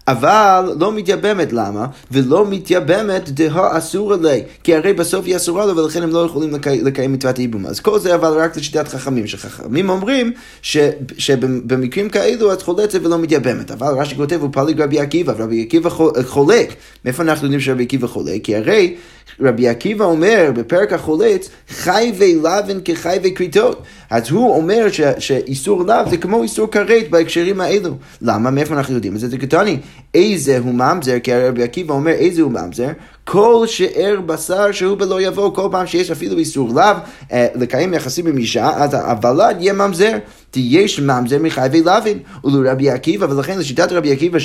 [0.08, 1.86] אבל לא מתייבמת, למה?
[2.12, 6.54] ולא מתייבמת דה אסור עלי, כי הרי בסוף היא אסורה לו ולכן הם לא יכולים
[6.54, 7.66] לקי, לקיים מצוות הייבום.
[7.66, 10.78] אז כל זה אבל רק לשיטת חכמים, שחכמים אומרים ש,
[11.18, 13.72] שבמקרים כאלו את חולצת ולא מתייבמת.
[13.72, 15.90] אבל רש"י כותב, הוא פליג רבי עקיבא, ורבי עקיבא
[16.26, 16.74] חולק.
[17.06, 18.44] מאיפה אנחנו יודעים שרבי עקיבא חולק?
[18.44, 18.96] כי הרי
[19.40, 23.82] רבי עקיבא אומר בפרק החולץ, חייבי לבן כחייבי כריתות.
[24.10, 27.96] אז הוא אומר ש, שאיסור לאו זה כמו איסור כרת בהקשרים האלו.
[28.22, 28.52] למה?
[28.52, 29.30] מאיפה אנחנו יודעים את זה?
[29.30, 29.78] זה קטני.
[30.14, 31.20] איזה הוא ממזר?
[31.20, 32.90] כי רבי עקיבא אומר איזה הוא ממזר?
[33.24, 36.84] כל שאר בשר שהוא בלא יבוא, כל פעם שיש אפילו איסור לאו
[37.32, 40.18] אה, לקיים יחסים עם אישה, אז הוולד יהיה ממזר.
[40.52, 44.40] תהיה ממזר מחייבי לאווין, ולרבי עקיבא, ולכן לשיטת רבי עקיבא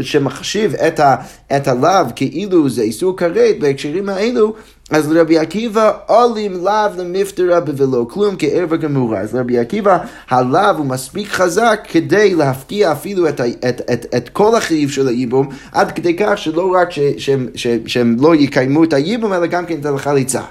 [0.00, 0.74] שמחשיב
[1.56, 4.54] את הלאו כאילו זה איסור כרת בהקשרים האלו,
[4.90, 9.20] אז לרבי עקיבא עולים לאו למפטרה ולא כלום כערב גמורה.
[9.20, 9.98] אז לרבי עקיבא
[10.30, 15.48] הלאו הוא מספיק חזק כדי להפקיע אפילו את, את, את, את כל החיוב של הייבום,
[15.72, 17.48] עד כדי כך שלא רק ש, שהם,
[17.86, 20.42] שהם לא יקיימו את הייבום, אלא גם כן את החליצה.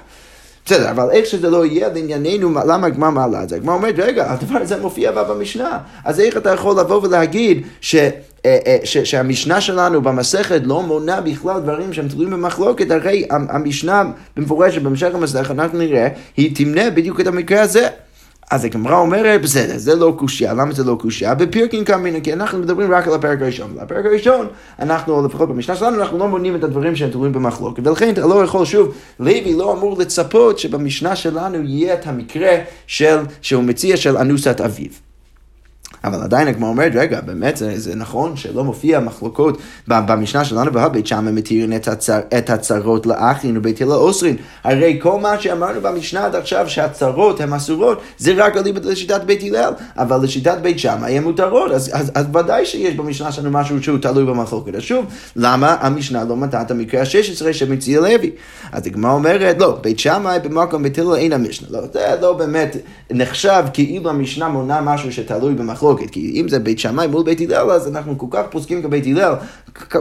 [0.64, 3.56] בסדר, אבל איך שזה לא יהיה לענייננו, למה הגמר מעלה את זה?
[3.56, 7.94] הגמר אומרת, רגע, הדבר הזה מופיע במשנה, אז איך אתה יכול לבוא ולהגיד ש...
[7.94, 14.02] אה, אה, ש, שהמשנה שלנו במסכת לא מונה בכלל דברים שהם תלויים במחלוקת, הרי המשנה
[14.36, 17.88] במפורשת במשך המסכת, אנחנו נראה, היא תמנה בדיוק את המקרה הזה.
[18.50, 21.34] אז הגמרא אומרת, בסדר, זה לא קושייה, למה זה לא קושייה?
[21.34, 23.76] בפירקין קמינא, כי אנחנו מדברים רק על הפרק הראשון.
[23.82, 24.46] בפרק הראשון,
[24.78, 27.86] אנחנו, לפחות במשנה שלנו, אנחנו לא מונים את הדברים שהם תלויים במחלוקת.
[27.86, 33.18] ולכן אתה לא יכול, שוב, לוי לא אמור לצפות שבמשנה שלנו יהיה את המקרה של,
[33.42, 34.90] שהוא מציע של אנוסת אביו.
[36.04, 41.06] אבל עדיין הגמרא אומרת, רגע, באמת זה, זה נכון שלא מופיע מחלוקות במשנה שלנו בבית
[41.06, 44.36] שם הם מתירים את, הצר, את הצרות לאחין ובית הלל אוסרין.
[44.64, 49.72] הרי כל מה שאמרנו במשנה עד עכשיו שהצרות הן אסורות, זה רק לשיטת בית הלל,
[49.96, 53.98] אבל לשיטת בית שמאי הן מותרות, אז, אז, אז ודאי שיש במשנה שלנו משהו שהוא
[53.98, 54.74] תלוי במחלוקת.
[54.74, 58.30] אז שוב, למה המשנה לא מנתה את המקרה ה-16 שמציע לוי?
[58.72, 61.68] אז הגמרא אומרת, לא, בית שמאי במקום בית הלל אין המשנה.
[61.70, 62.76] לא, זה לא באמת
[63.10, 65.93] נחשב כאילו המשנה מונה משהו שתלוי במחלוקת.
[65.94, 69.06] מחלוקת, כי אם זה בית שמאי מול בית הלל, אז אנחנו כל כך פוסקים כבית
[69.06, 69.34] הלל,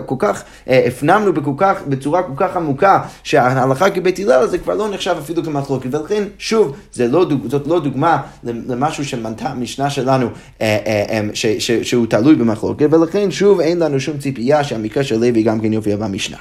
[0.05, 4.75] כל כך אה, הפנמנו בכול כך, בצורה כל כך עמוקה שההלכה כבית הלל זה כבר
[4.75, 10.27] לא נחשב אפילו כמחלוקת, ולכן שוב, לא, זאת לא דוגמה למשהו שמנתה המשנה שלנו
[10.61, 10.77] אה,
[11.09, 15.43] אה, ש, ש, שהוא תלוי במחלוקת, ולכן שוב אין לנו שום ציפייה שהמקרה של לוי
[15.43, 16.37] גם כן יופיע במשנה.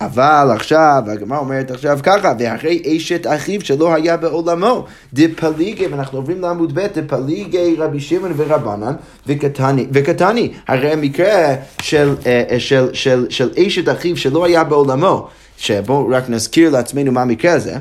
[0.00, 6.40] אבל עכשיו, הגמרא אומרת עכשיו ככה, ואחרי אשת אחיו שלא היה בעולמו, דפליגי, ואנחנו עוברים
[6.40, 8.94] לעמוד ב', דפליגי רבי שמעון ורבנן
[9.26, 14.64] וקטני, וקטני, הרי המקרה של, אה, אה, של, של, של, של אשת אחיו שלא היה
[14.64, 15.28] בעולמו,
[15.58, 17.76] שבואו רק נזכיר לעצמנו מה המקרה הזה.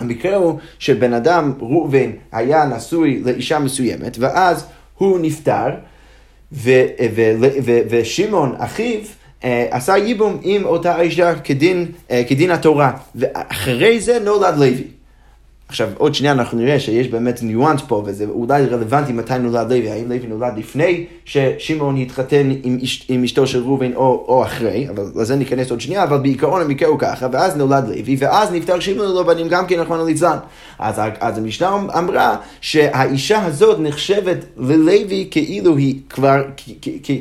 [0.00, 4.64] המקרה הוא שבן אדם, ראובן, היה נשוי לאישה מסוימת, ואז
[4.94, 5.68] הוא נפטר,
[7.90, 9.00] ושמעון, אחיו,
[9.42, 14.97] עשה ייבום עם אותה אישה כדין, אה, כדין התורה, ואחרי זה נולד לוי.
[15.68, 19.90] עכשיו, עוד שנייה אנחנו נראה שיש באמת ניואנס פה, וזה אולי רלוונטי מתי נולד לוי,
[19.90, 24.88] האם לוי נולד לפני ששמעון התחתן עם, אש, עם אשתו של ראובן או, או אחרי,
[24.88, 28.80] אבל לזה ניכנס עוד שנייה, אבל בעיקרון המקרה הוא ככה, ואז נולד לוי, ואז נפטר
[28.80, 30.38] שמעון ללא בנים גם כן נכון ליצלן.
[30.78, 36.42] אז, אז המשנה אמרה שהאישה הזאת נחשבת ללוי כאילו היא כבר,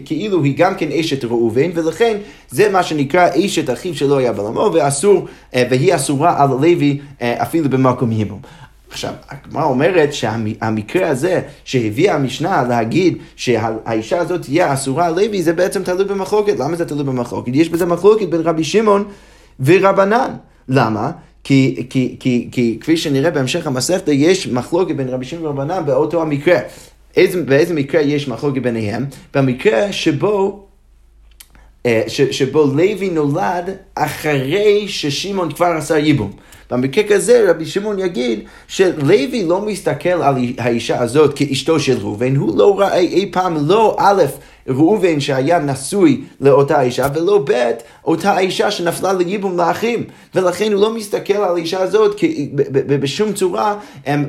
[0.05, 2.17] כאילו היא גם כן אשת ראובן, ולכן
[2.49, 7.41] זה מה שנקרא אשת אחיו שלא היה בעולמו, ואסור, אה, והיא אסורה על לוי אה,
[7.41, 8.39] אפילו במקום היבום.
[8.91, 15.53] עכשיו, הגמרא אומרת שהמקרה הזה שהביאה המשנה להגיד שהאישה הזאת תהיה אסורה על לוי, זה
[15.53, 16.59] בעצם תלוי במחלוקת.
[16.59, 17.51] למה זה תלוי במחלוקת?
[17.53, 19.03] יש בזה מחלוקת בין רבי שמעון
[19.59, 20.33] ורבנן.
[20.69, 21.11] למה?
[21.43, 26.21] כי, כי, כי, כי כפי שנראה בהמשך המסכתא, יש מחלוקת בין רבי שמעון ורבנן באותו
[26.21, 26.59] המקרה.
[27.17, 29.05] איזה, באיזה מקרה יש מחלוקת ביניהם?
[29.33, 30.66] במקרה שבו
[31.87, 36.31] אה, שבו לוי נולד אחרי ששמעון כבר עשה ייבום.
[36.71, 42.57] במקרה כזה רבי שמעון יגיד שלוי לא מסתכל על האישה הזאת כאשתו של ראובן, הוא
[42.57, 44.23] לא ראה אי פעם לא א',
[44.67, 47.71] ראובן שהיה נשוי לאותה אישה, ולא ב',
[48.05, 50.03] אותה אישה שנפלה לייבום לאחים,
[50.35, 52.21] ולכן הוא לא מסתכל על האישה הזאת
[52.87, 53.75] בשום צורה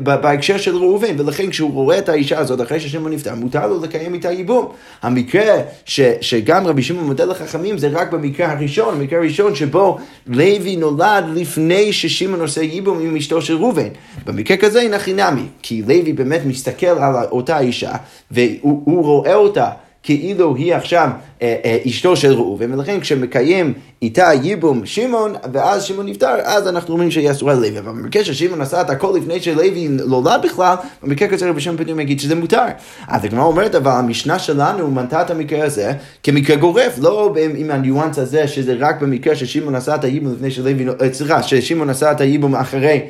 [0.03, 4.15] בהקשר של ראובן, ולכן כשהוא רואה את האישה הזאת אחרי ששמעון נפטר, מותר לו לקיים
[4.15, 4.69] איתה ייבום.
[5.03, 10.77] המקרה ש, שגם רבי שמעון מודה לחכמים זה רק במקרה הראשון, המקרה הראשון שבו לוי
[10.77, 13.89] נולד לפני ששמעון עושה ייבום עם אשתו של ראובן.
[14.27, 17.93] במקרה כזה אין הכי נמי, כי לוי באמת מסתכל על אותה אישה,
[18.31, 19.71] והוא רואה אותה
[20.09, 21.11] כאילו היא עכשיו
[21.43, 26.93] אה, אה, אשתו של ראובן, ולכן כשמקיים איתה ייבום שמעון, ואז שמעון נפטר, אז אנחנו
[26.93, 27.79] אומרים שהיא אסורה ללוי.
[27.79, 32.01] אבל במקרה ששמעון עשה את הכל לפני שלוי נולד בכלל, במקרה כזה רבי שמעון פתאום
[32.01, 32.65] יגיד שזה מותר.
[33.09, 38.19] אז הגמרא אומרת, אבל המשנה שלנו מנתה את המקרה הזה כמקרה גורף, לא עם הניואנס
[38.19, 42.21] הזה שזה רק במקרה ששמעון עשה את הייבום לפני שלוי, אה, סליחה, ששמעון עשה את
[42.21, 43.01] הייבום אחרי.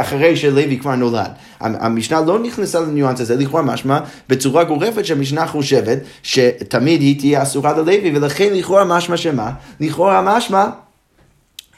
[0.00, 1.30] אחרי שלוי כבר נולד.
[1.60, 7.72] המשנה לא נכנסה לניואנס הזה, לכאורה משמע בצורה גורפת שהמשנה חושבת שתמיד היא תהיה אסורה
[7.72, 9.50] ללוי, ולכן לכאורה משמע שמה?
[9.80, 10.66] לכאורה משמע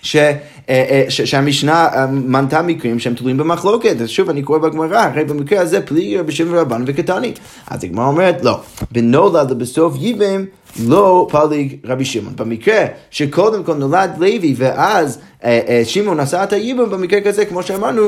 [0.02, 0.34] ש, אה,
[0.68, 3.96] אה, ש, שהמשנה אה, מנתה מקרים שהם תלויים במחלוקת.
[4.00, 7.32] אז שוב, אני קורא בגמרא, הרי במקרה הזה פליגר בשם רבן וקטני.
[7.66, 8.60] אז הגמרא אומרת, לא,
[8.92, 10.44] בנולד בסוף ייבם
[10.82, 12.36] לא פליג רבי שמעון.
[12.36, 17.62] במקרה שקודם כל נולד לוי ואז אה, אה, שמעון עשה את הייבום, במקרה כזה, כמו
[17.62, 18.02] שאמרנו,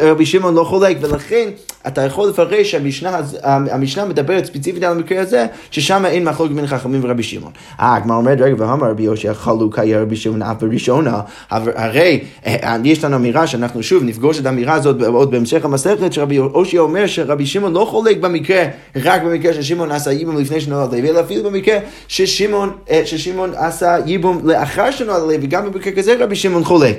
[0.00, 1.48] רבי שמעון לא חולק, ולכן
[1.86, 7.22] אתה יכול לפרש שהמשנה מדברת ספציפית על המקרה הזה, ששם אין מחלוקת בין חכמים ורבי
[7.22, 7.52] שמעון.
[7.80, 12.76] אה, הגמרא אומרת, רגע, ואמר רבי יושע חלוק היה רבי שמעון אף בראשונה, הרי אה,
[12.84, 17.06] יש לנו אמירה שאנחנו שוב נפגוש את האמירה הזאת עוד בהמשך המסכת, שרבי יושע אומר
[17.06, 18.64] שרבי שמעון לא חולק במקרה,
[18.96, 21.78] רק במקרה ששמעון עשה ייבום לפני שנולד לוי, אלא אפילו במקרה
[22.12, 26.96] ששמעון עשה ייבום לאחר שנולד לוי, גם במקרה כזה רבי שמעון חולק.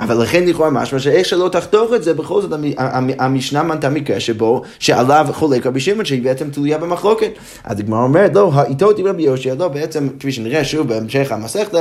[0.00, 2.50] אבל לכן לכאורה משמע שאיך שלא תחתוך את זה, בכל זאת
[3.18, 7.30] המשנה מנתה מקרה שבו, שעליו חולק רבי שמעון שהיא בעצם תלויה במחלוקת.
[7.64, 11.74] אז הגמרא אומרת, לא, האיתות עם רבי יושע, לא, בעצם, כפי שנראה שוב בהמשך המסכת,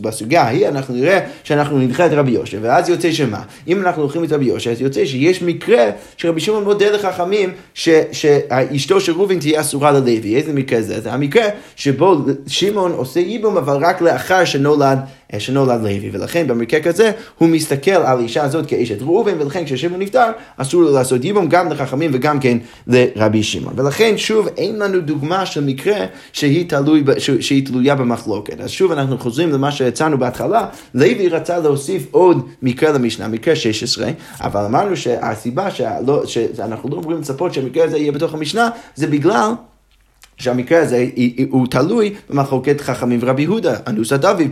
[0.00, 3.42] בסוגיה ההיא, אנחנו נראה שאנחנו נדחה את רבי יושע, ואז יוצא שמה?
[3.68, 9.00] אם אנחנו הולכים את רבי יושע, אז יוצא שיש מקרה שרבי שמעון מודה לחכמים שאשתו
[9.00, 10.36] של ראובן תהיה אסורה ללוי.
[10.36, 11.00] איזה מקרה זה?
[11.00, 11.44] זה המקרה
[11.76, 14.98] שבו שמעון עושה ייבום, אבל רק לאחר שנולד
[15.38, 20.26] שנולד לוי, ולכן במקרה כזה הוא מסתכל על האישה הזאת כאשת ראובן, ולכן כששמעון נפטר
[20.56, 23.74] אסור לו לעשות ייבום גם לחכמים וגם כן לרבי שמעון.
[23.76, 27.04] ולכן שוב אין לנו דוגמה של מקרה שהיא, תלוי,
[27.40, 28.60] שהיא תלויה במחלוקת.
[28.60, 34.10] אז שוב אנחנו חוזרים למה שהצענו בהתחלה, לוי רצה להוסיף עוד מקרה למשנה, מקרה 16,
[34.40, 35.68] אבל אמרנו שהסיבה
[36.24, 39.50] שאנחנו לא אמורים לצפות שהמקרה הזה יהיה בתוך המשנה, זה בגלל
[40.40, 41.06] שהמקרה הזה
[41.50, 44.50] הוא תלוי במחלוקת חכמים ורבי יהודה, אנוס הדבים,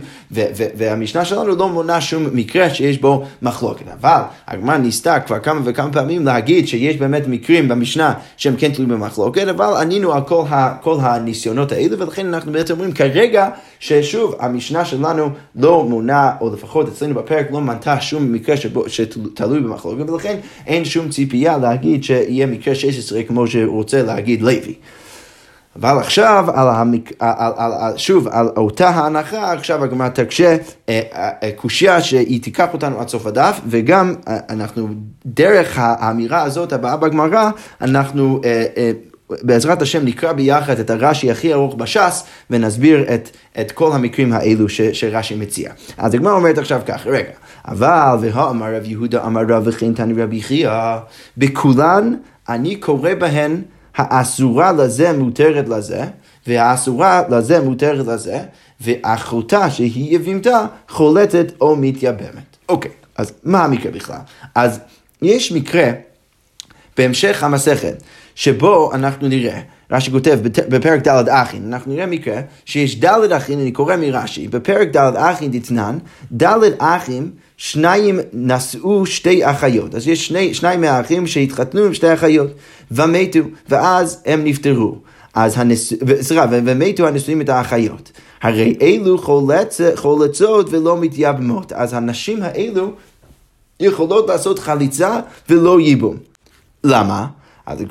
[0.51, 3.85] והמשנה שלנו לא מונה שום מקרה שיש בו מחלוקת.
[4.01, 8.93] אבל הגמרא ניסתה כבר כמה וכמה פעמים להגיד שיש באמת מקרים במשנה שהם כן תלויים
[8.93, 13.49] במחלוקת, אבל ענינו על כל, ה, כל הניסיונות האלה, ולכן אנחנו בעצם אומרים כרגע
[13.79, 19.59] ששוב, המשנה שלנו לא מונה, או לפחות אצלנו בפרק לא מנתה שום מקרה שבו, שתלוי
[19.59, 24.73] במחלוקת, ולכן אין שום ציפייה להגיד שיהיה מקרה 16 כמו שרוצה להגיד לוי.
[25.81, 27.11] אבל עכשיו, על המק...
[27.19, 30.57] על, על, על, שוב, על אותה ההנחה, עכשיו הגמרא תקשה
[30.89, 34.87] אה, אה, אה, קושייה שהיא תיקח אותנו עד סוף הדף, וגם אנחנו,
[35.25, 37.49] דרך האמירה הזאת הבאה בגמרא,
[37.81, 38.41] אנחנו...
[39.41, 43.29] בעזרת השם נקרא ביחד את הרש"י הכי ארוך בש"ס ונסביר את,
[43.61, 45.71] את כל המקרים האלו ש, שרש"י מציע.
[45.97, 47.31] אז הגמרא אומרת עכשיו כך, רגע,
[47.67, 50.71] אבל והאמר רב יהודה אמר רב וכן תני רבי חייא,
[51.37, 52.13] בכולן
[52.49, 53.61] אני קורא בהן
[53.95, 56.05] האסורה לזה מותרת לזה,
[56.47, 58.39] והאסורה לזה מותרת לזה,
[58.81, 62.57] ואחותה שהיא יבימתה חולטת או מתייבמת.
[62.69, 64.19] אוקיי, אז מה המקרה בכלל?
[64.55, 64.79] אז
[65.21, 65.91] יש מקרה
[66.97, 68.03] בהמשך המסכת,
[68.35, 73.71] שבו אנחנו נראה, רש"י כותב בפרק ד' אחין, אנחנו נראה מקרה שיש ד' אחין, אני
[73.71, 75.97] קורא מרש"י, בפרק ד' אחין דתנן,
[76.33, 79.95] ד' אחים שניים נשאו שתי אחיות.
[79.95, 82.47] אז יש שני, שניים מהאחים שהתחתנו עם שתי אחיות,
[82.91, 84.95] ומתו, ואז הם נפטרו.
[85.33, 85.93] אז הנש...
[86.21, 88.11] סליחה, ומתו הנשואים את האחיות.
[88.41, 89.81] הרי אלו חולצ...
[89.95, 91.71] חולצות ולא מתייבמות.
[91.71, 92.91] אז הנשים האלו
[93.79, 95.19] יכולות לעשות חליצה
[95.49, 96.17] ולא ייבום.
[96.83, 97.25] למה?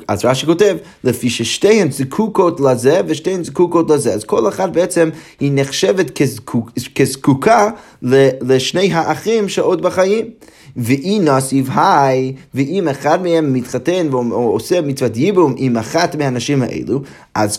[0.07, 4.13] אז רש"י כותב, לפי ששתיהן זקוקות לזה ושתיהן זקוקות לזה.
[4.13, 7.69] אז כל אחת בעצם היא נחשבת כזקוק, כזקוקה
[8.41, 10.25] לשני האחים שעוד בחיים.
[10.77, 17.01] ואי נוסיף היי, ואם אחד מהם מתחתן ועושה מצוות ייבום עם אחת מהנשים האלו,
[17.35, 17.57] אז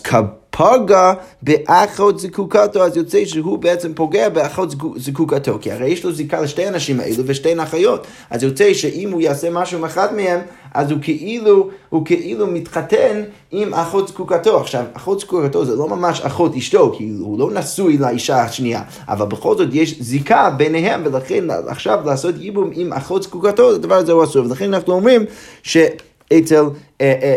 [0.61, 6.41] פגע באחות זקוקתו, אז יוצא שהוא בעצם פוגע באחות זקוקתו, כי הרי יש לו זיקה
[6.41, 10.39] לשתי הנשים האלו ושתי נחיות, אז יוצא שאם הוא יעשה משהו עם אחת מהם,
[10.73, 13.21] אז הוא כאילו, הוא כאילו מתחתן
[13.51, 14.59] עם אחות זקוקתו.
[14.59, 19.25] עכשיו, אחות זקוקתו זה לא ממש אחות אשתו, כי הוא לא נשוי לאישה השנייה, אבל
[19.25, 24.23] בכל זאת יש זיקה ביניהם, ולכן עכשיו לעשות ייבום עם אחות זקוקתו, הדבר הזה הוא
[24.23, 25.25] אסור, ולכן אנחנו אומרים
[25.63, 25.77] ש...
[26.39, 26.63] אצל,
[27.01, 27.35] אה, אה,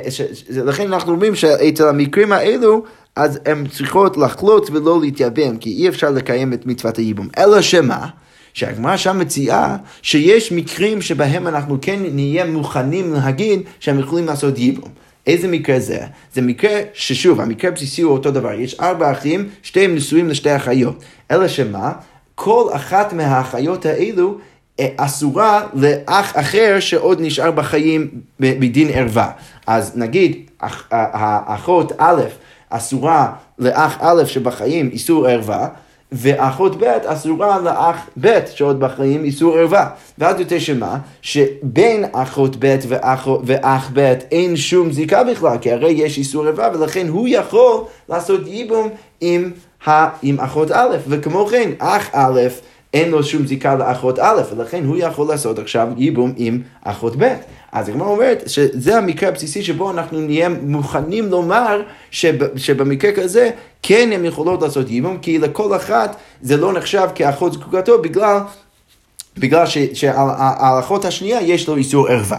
[0.64, 2.82] לכן אנחנו אומרים שאצל המקרים האלו,
[3.16, 7.28] אז הן צריכות לחלוט ולא להתייבם, כי אי אפשר לקיים את מצוות הייבום.
[7.38, 8.06] אלא שמה?
[8.54, 14.90] שהגמרא שם מציעה שיש מקרים שבהם אנחנו כן נהיה מוכנים להגיד שהם יכולים לעשות ייבום.
[15.26, 15.98] איזה מקרה זה?
[16.34, 18.52] זה מקרה ששוב, המקרה הבסיסי הוא אותו דבר.
[18.52, 21.04] יש ארבע אחים, שתיהם נשואים לשתי אחיות.
[21.30, 21.92] אלא שמה?
[22.34, 24.38] כל אחת מהאחיות האלו
[24.80, 28.08] אה, אסורה לאח אחר שעוד נשאר בחיים
[28.40, 29.30] בדין ערווה.
[29.66, 32.22] אז נגיד, האחות א'
[32.70, 35.68] אסורה לאח א' שבחיים איסור ערווה,
[36.12, 39.88] ואחות ב' אסורה לאח ב' שעוד בחיים איסור ערווה.
[40.18, 40.98] ואז יוצא שמה?
[41.22, 46.68] שבין אחות ב' ואח, ואח ב' אין שום זיקה בכלל, כי הרי יש איסור ערווה,
[46.74, 48.88] ולכן הוא יכול לעשות ייבום
[49.20, 49.50] עם,
[49.86, 52.40] ה, עם אחות א', וכמו כן, אח א'
[52.94, 57.34] אין לו שום זיקה לאחות א', ולכן הוא יכול לעשות עכשיו ייבום עם אחות ב'.
[57.74, 63.50] אז הגמרא אומרת שזה המקרה הבסיסי שבו אנחנו נהיה מוכנים לומר שב, שבמקרה כזה
[63.82, 68.38] כן הן יכולות לעשות ייבום, כי לכל אחת זה לא נחשב כאחות זקוקתו בגלל,
[69.38, 72.38] בגלל שעל האחות השנייה יש לו איסור ערווה.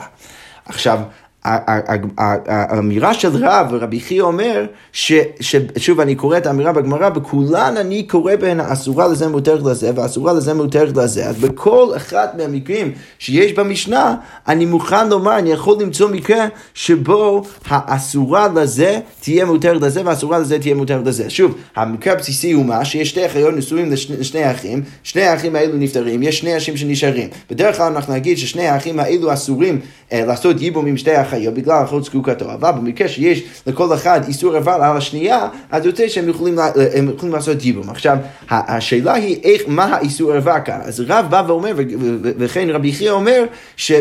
[0.65, 0.99] עכשיו,
[1.45, 8.35] האמירה של רב, רבי חייא אומר, ששוב אני קורא את האמירה בגמרא, בכולן אני קורא
[8.35, 11.25] בהן האסורה לזה מותרת לזה והאסורה לזה מותרת לזה.
[11.25, 14.15] אז בכל אחד מהמקרים שיש במשנה,
[14.47, 20.59] אני מוכן לומר, אני יכול למצוא מקרה שבו האסורה לזה תהיה מותרת לזה והאסורה לזה
[20.59, 21.29] תהיה מותרת לזה.
[21.29, 22.85] שוב, המקרה הבסיסי הוא מה?
[22.85, 27.29] שיש שתי אחיות נשואים לשני אחים, שני האחים האלו נפטרים, יש שני אנשים שנשארים.
[27.49, 29.79] בדרך כלל אנחנו נגיד ששני האחים האלו אסורים
[30.11, 34.57] אה, לעשות ייבום עם שתי החיות בגלל אחות זקוקתו, אבל במקרה שיש לכל אחד איסור
[34.57, 36.69] אבל על השנייה, אז יוצא שהם יכולים, אה,
[37.15, 37.89] יכולים לעשות ייבום.
[37.89, 38.17] עכשיו,
[38.49, 40.79] השאלה היא איך, מה האיסור עבר כאן?
[40.83, 41.73] אז רב בא ואומר,
[42.21, 43.43] וכן רבי חייא אומר,
[43.77, 43.91] ש...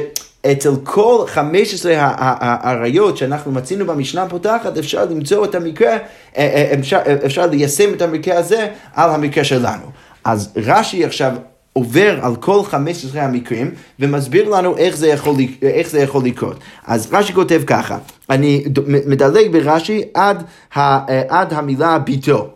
[0.52, 5.96] אצל כל 15 האריות שאנחנו מצינו במשנה הפותחת, אפשר למצוא את המקרה,
[6.36, 9.86] אה, אפשר, אפשר ליישם את המקרה הזה על המקרה שלנו.
[10.24, 11.32] אז רש"י עכשיו
[11.74, 16.56] עובר על כל 15 המקרים ומסביר לנו איך זה יכול, איך זה יכול לקרות.
[16.86, 17.98] אז רש"י כותב ככה,
[18.30, 18.64] אני
[19.06, 20.44] מדלג ברש"י עד,
[21.28, 22.50] עד המילה ביתו.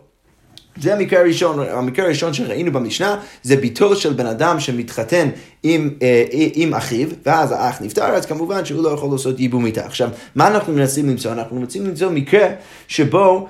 [0.81, 5.29] זה המקרה הראשון, המקרה הראשון שראינו במשנה, זה ביתו של בן אדם שמתחתן
[5.63, 9.87] עם, אה, עם אחיו, ואז האח נפטר, אז כמובן שהוא לא יכול לעשות ייבום איתה.
[9.87, 11.33] עכשיו, מה אנחנו מנסים למצוא?
[11.33, 12.49] אנחנו מנסים למצוא מקרה
[12.89, 13.49] שבו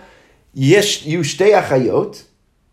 [0.54, 2.22] יש, יהיו שתי אחיות,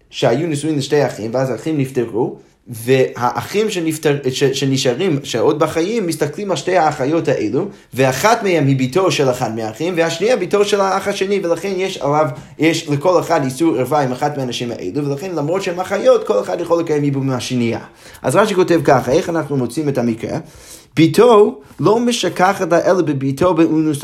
[0.09, 6.57] שהיו נשואים לשתי אחים, ואז האחים נפטרו, והאחים שנפטר, ש, שנשארים, שעוד בחיים, מסתכלים על
[6.57, 11.39] שתי האחיות האלו, ואחת מהן היא ביתו של אחד מהאחים, והשנייה ביתו של האח השני,
[11.43, 12.25] ולכן יש עליו,
[12.59, 16.61] יש לכל אחד איסור ערווה עם אחת מהנשים האלו, ולכן למרות שהן אחיות, כל אחד
[16.61, 17.79] יכול לקיים ייבום מהשנייה.
[18.21, 20.37] אז רש"י כותב ככה, איך אנחנו מוצאים את המקרה?
[20.95, 23.55] ביתו לא משכחת אלא בביתו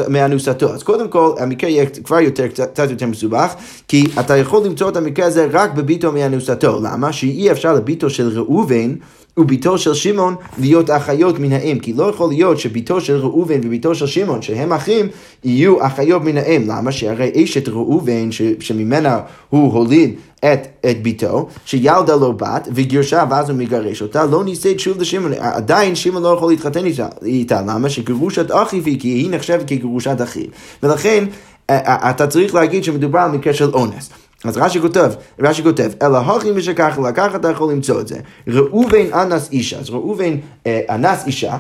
[0.10, 0.74] מאנוסתו.
[0.74, 3.54] אז קודם כל, המקרה יהיה כבר יותר, קצת יותר מסובך,
[3.88, 6.80] כי אתה יכול למצוא את המקרה הזה רק בביתו מאנוסתו.
[6.84, 7.14] למה?
[7.14, 8.94] שאי אפשר לביתו של ראובן
[9.42, 11.80] וביתו של שמעון להיות אחיות מן האם.
[11.80, 15.08] כי לא יכול להיות שביתו של ראובן וביתו של שמעון, שהם אחים,
[15.44, 16.64] יהיו אחיות מן האם.
[16.68, 16.92] למה?
[16.92, 23.50] שהרי אשת ראובן, ש, שממנה הוא הוליד את, את ביתו, שילדה לו בת וגירשה ואז
[23.50, 25.34] הוא מגרש אותה, לא נישאת שוב לשמעון.
[25.40, 27.08] עדיין שמעון לא יכול להתחתן איתה.
[27.26, 27.62] איתה.
[27.62, 27.90] למה?
[27.90, 30.46] שגירושת אחיו היא, כי היא נחשבת כגירושת אחיו.
[30.84, 31.26] ולכן
[31.72, 34.10] אתה צריך להגיד שמדובר על מקרה של אונס.
[34.44, 38.20] אז רש"י כותב, רש"י כותב, אלא הכי משכך לקח אתה יכול למצוא את זה.
[38.48, 40.36] ראובן אנס אישה, אז ראובן
[40.68, 41.58] אה, אנס אישה,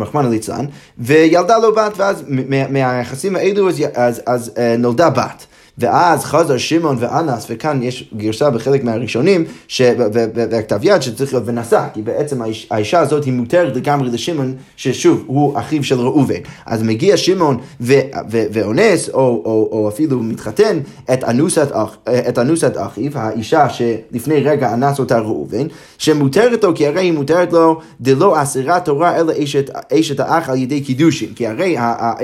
[0.00, 0.66] רחמנא ליצלן,
[0.98, 2.24] וילדה לו בת, ואז
[2.70, 5.46] מהיחסים האלו אז, אז, אז אה, נולדה בת.
[5.78, 9.44] ואז חזר שמעון ואנס, וכאן יש גרסה בחלק מהראשונים,
[10.34, 15.24] והכתב יד שצריך להיות ונשא, כי בעצם האיש, האישה הזאת היא מותרת לגמרי לשמעון, ששוב,
[15.26, 16.40] הוא אחיו של ראובן.
[16.66, 17.58] אז מגיע שמעון
[18.52, 20.78] ואונס, או, או, או אפילו מתחתן
[21.12, 21.68] את אנוסת,
[22.28, 25.66] את אנוסת אחיו, האישה שלפני רגע אנס אותה ראובן,
[25.98, 30.56] שמותרת לו, כי הרי היא מותרת לו דלא אסירה תורה אלא אשת, אשת האח על
[30.56, 31.76] ידי קידושין, כי הרי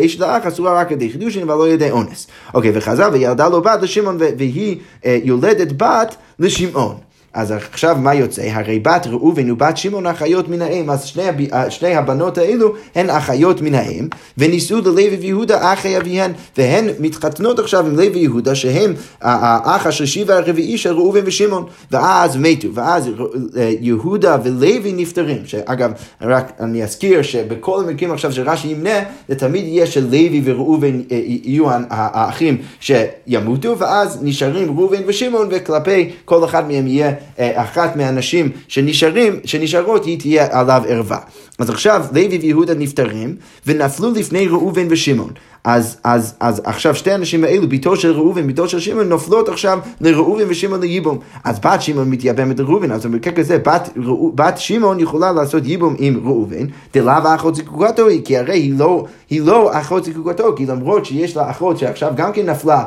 [0.05, 2.27] אשת האח אסורה רק על ידי קידושין, אבל לא על ידי אונס.
[2.55, 6.97] אוקיי, וחזר וילד ילדה לו בת לשמעון והיא אה, יולדת בת לשמעון.
[7.39, 8.43] אז עכשיו מה יוצא?
[8.53, 11.41] הרי בת ראובן ובת שמעון אחיות מן האם, אז שני, הב...
[11.53, 17.59] אה, שני הבנות האלו הן אחיות מן האם, ונישאו ללוי ויהודה אחי אביהן, והן מתחתנות
[17.59, 23.11] עכשיו עם לוי ויהודה, שהם האח השלישי והרביעי של ראובן ושמעון, ואז מתו, ואז
[23.57, 25.91] אה, יהודה ולוי נפטרים, שאגב,
[26.23, 28.99] רק אני אזכיר שבכל המקרים עכשיו שרש"י ימנה,
[29.29, 36.45] זה תמיד יהיה שלוי וראובן אה, יהיו האחים שימותו, ואז נשארים ראובן ושמעון, וכלפי כל
[36.45, 41.19] אחד מהם יהיה אחת מהנשים שנשארים, שנשארות, היא תהיה עליו ערווה.
[41.59, 43.37] אז עכשיו לוי ויהודה נפטרים,
[43.67, 45.33] ונפלו לפני ראובן ושמעון.
[45.69, 49.79] אז, אז, אז עכשיו שתי הנשים האלו, בתו של ראובן, בתו של שמעון, נופלות עכשיו
[50.01, 51.19] לראובן ושמעון לייבום.
[51.45, 53.89] אז בת שמעון מתייבמת לראובן, אז במקרה כזה בת,
[54.35, 59.05] בת שמעון יכולה לעשות ייבום עם ראובן, דלאו אחות זקוקתו היא, כי הרי היא לא,
[59.31, 62.85] היא לא אחות זקוקתו, כי למרות שיש לה אחות שעכשיו גם כן נפלה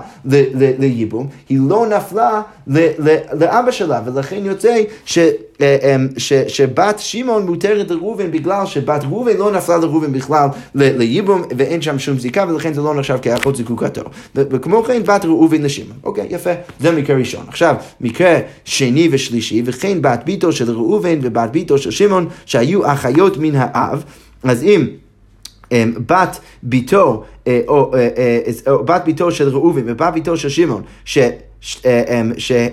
[0.80, 2.42] לייבום, היא לא נפלה
[3.34, 5.20] לאבא שלה, ולכן יוצא ש...
[5.62, 6.08] אה, אמ,
[6.48, 12.20] שבת שמעון מותרת לראובן בגלל שבת ראובן לא נפלה לראובן בכלל לייבום ואין שם שום
[12.20, 14.02] זיקה ולכן זה לא נחשב כאחות זיקוקתו.
[14.36, 15.98] וכמו כן בת ראובן לשמעון.
[16.04, 16.52] אוקיי, יפה.
[16.80, 17.46] זה מקרה ראשון.
[17.48, 23.38] עכשיו, מקרה שני ושלישי, וכן בת ביתו של ראובן ובת ביתו של שמעון שהיו אחיות
[23.38, 24.04] מן האב,
[24.44, 24.88] אז אם
[25.72, 27.92] אמ, בת ביתו, אה, או,
[28.68, 30.82] או בת ביתו של ראובן ובת ביתו של שמעון.
[31.86, 32.32] אה, אמ,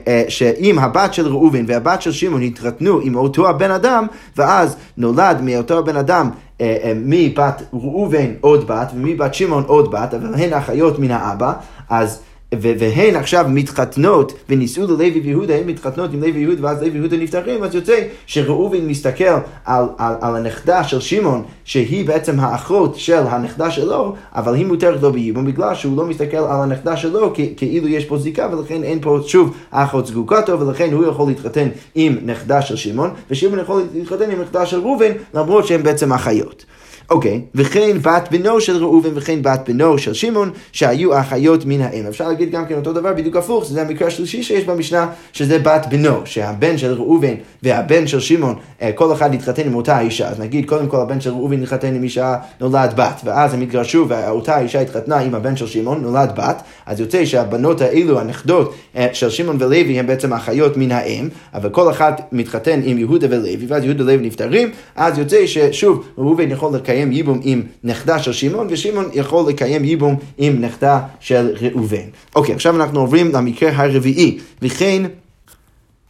[0.09, 5.41] אה, שאם הבת של ראובן והבת של שמעון התחתנו עם אותו הבן אדם, ואז נולד
[5.43, 6.31] מאותו הבן אדם
[6.61, 11.53] אה, מבת ראובן עוד בת ומבת שמעון עוד בת, אבל הן אחיות מן האבא,
[11.91, 12.21] אז
[12.55, 17.65] והן עכשיו מתחתנות ונישאו ללוי ויהודה, הן מתחתנות עם לוי ויהודה ואז לוי ויהודה נפטרים,
[17.65, 19.25] אז יוצא שראובן מסתכל
[19.65, 25.03] על, על, על הנכדה של שמעון, שהיא בעצם האחות של הנכדה שלו, אבל היא מותרת
[25.03, 28.99] לו בייבום בגלל שהוא לא מסתכל על הנכדה שלו כאילו יש פה זיקה ולכן אין
[29.01, 34.31] פה שוב האחות זגוקתו ולכן הוא יכול להתחתן עם נכדה של שמעון ושמעון יכול להתחתן
[34.31, 36.65] עם נכדה של ראובן למרות שהן בעצם אחיות.
[37.11, 42.07] אוקיי, וכן בת בנו של ראובן וכן בת בנו של שמעון, שהיו אחיות מן האם.
[42.07, 45.87] אפשר להגיד גם כן אותו דבר בדיוק הפוך, שזה המקרה השלישי שיש במשנה, שזה בת
[45.91, 50.29] בנו, שהבן של ראובן והבן של שמעון, אה, כל אחד התחתן עם אותה אישה.
[50.29, 54.05] אז נגיד, קודם כל הבן של ראובן התחתן עם אישה, נולד בת, ואז הם התגרשו
[54.09, 59.09] ואותה אישה התחתנה עם הבן של שמעון, נולד בת, אז יוצא שהבנות האלו, הנכדות אה,
[59.13, 63.67] של שמעון ולוי, הן בעצם אחיות מן האם, אבל כל אחת מתחתן עם יהודה ולוי,
[63.69, 68.33] ואז יהודה ולוי נפטרים, אז יוצא ששוב, ראובן יכול לקיים לקיים ייבום עם נכדה של
[68.33, 72.09] שמעון, ושמעון יכול לקיים ייבום עם נכדה של ראובן.
[72.35, 75.03] אוקיי, עכשיו אנחנו עוברים למקרה הרביעי, וכן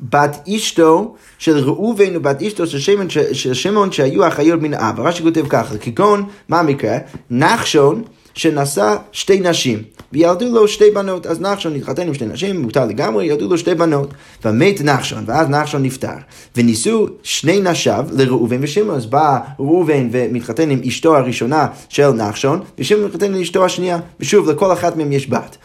[0.01, 5.03] בת אשתו של ראובן ובת אשתו של שמעון, של שמעון שהיו אחיות מן אבא.
[5.03, 6.99] רש"י כותב ככה, כגון, מה המקרה?
[7.31, 8.03] נחשון
[8.35, 9.83] שנשא שתי נשים,
[10.13, 13.75] וילדו לו שתי בנות, אז נחשון התחתן עם שתי נשים, מותר לגמרי, ילדו לו שתי
[13.75, 16.17] בנות, ומת נחשון, ואז נחשון נפטר,
[16.57, 23.05] וניסו שני נשיו לראובן ושמעון, אז בא ראובן ומתחתן עם אשתו הראשונה של נחשון, ושמעון
[23.05, 25.57] מתחתן עם אשתו השנייה, ושוב, לכל אחת מהם יש בת.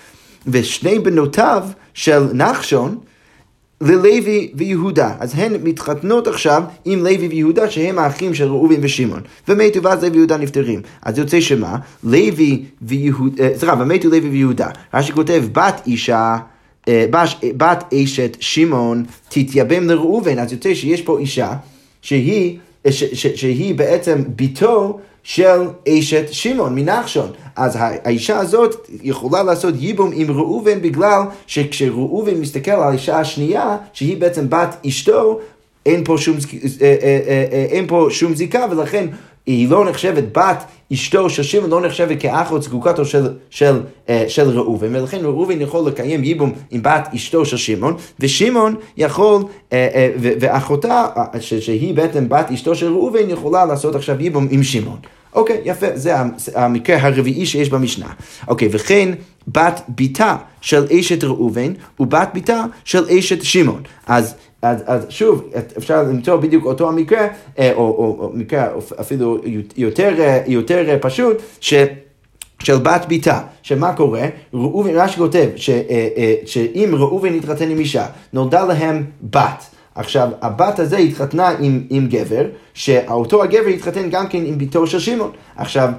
[0.48, 1.64] ושני בנותיו
[1.94, 2.98] של נחשון,
[3.82, 5.16] ללוי ויהודה.
[5.20, 9.22] אז הן מתחתנות עכשיו עם לוי ויהודה שהם האחים של ראובן ושמעון.
[9.48, 10.82] ומתו ואז לוי ויהודה נפטרים.
[11.02, 11.78] אז יוצא שמה?
[12.04, 14.68] לוי ויהודה, אה, סליחה, ומתו לוי ויהודה.
[14.94, 16.38] רש"י כותב בת אישה
[16.88, 17.06] אה,
[17.58, 21.54] בת אשת שמעון תתייבם לראובן, אז יוצא שיש פה אישה
[22.02, 25.60] שהיא, אה, ש, ש, שהיא בעצם ביתו של
[25.90, 27.32] אשת שמעון מנחשון.
[27.56, 34.18] אז האישה הזאת יכולה לעשות ייבום עם ראובן בגלל שכשראובן מסתכל על האישה השנייה, שהיא
[34.18, 35.40] בעצם בת אשתו,
[35.86, 36.38] אין פה שום,
[36.82, 39.08] אה, אה, אה, אין פה שום זיקה ולכן
[39.46, 40.64] היא לא נחשבת בת
[40.94, 43.82] אשתו שמעון, לא נחשבת כאחות זקוקתו של, של,
[44.28, 49.44] של ראובן, ולכן ראובן יכול לקיים ייבום עם בת אשתו של שמעון, ושמעון יכול,
[50.20, 51.06] ואחותה,
[51.40, 54.98] שהיא בעצם בת אשתו של ראובן, יכולה לעשות עכשיו ייבום עם שמעון.
[55.36, 56.14] אוקיי, יפה, זה
[56.56, 58.08] המקרה הרביעי שיש במשנה.
[58.48, 59.10] אוקיי, וכן
[59.48, 63.82] בת ביתה של אשת ראובן ובת ביתה של אשת שמעון.
[64.08, 67.28] אז, אז, אז שוב, אפשר למצוא בדיוק אותו המקרה,
[67.60, 68.68] אה, או, או, או מקרה
[69.00, 69.38] אפילו
[69.78, 71.74] יותר, יותר פשוט, ש...
[72.64, 74.22] של בת ביתה, שמה קורה?
[74.54, 79.64] ראובן, רש"י כותב ש, אה, אה, שאם ראובן התחתן עם אישה, נולדה להם בת.
[79.96, 85.00] עכשיו, הבת הזה התחתנה עם, עם גבר, שאותו הגבר התחתן גם כן עם בתו של
[85.00, 85.32] שמעון.
[85.56, 85.90] עכשיו,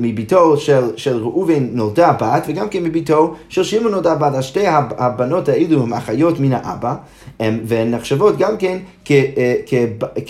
[0.00, 4.34] מביתו של, של ראובן נולדה בת, וגם כן מביתו של שמעון נולדה בת.
[4.34, 4.66] אז שתי
[4.98, 6.94] הבנות האלו הן אחיות מן האבא,
[7.40, 8.78] והן נחשבות גם כן
[9.10, 9.24] אה,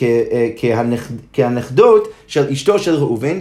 [0.02, 0.48] אה,
[1.32, 3.38] כהנכדות של אשתו של ראובן,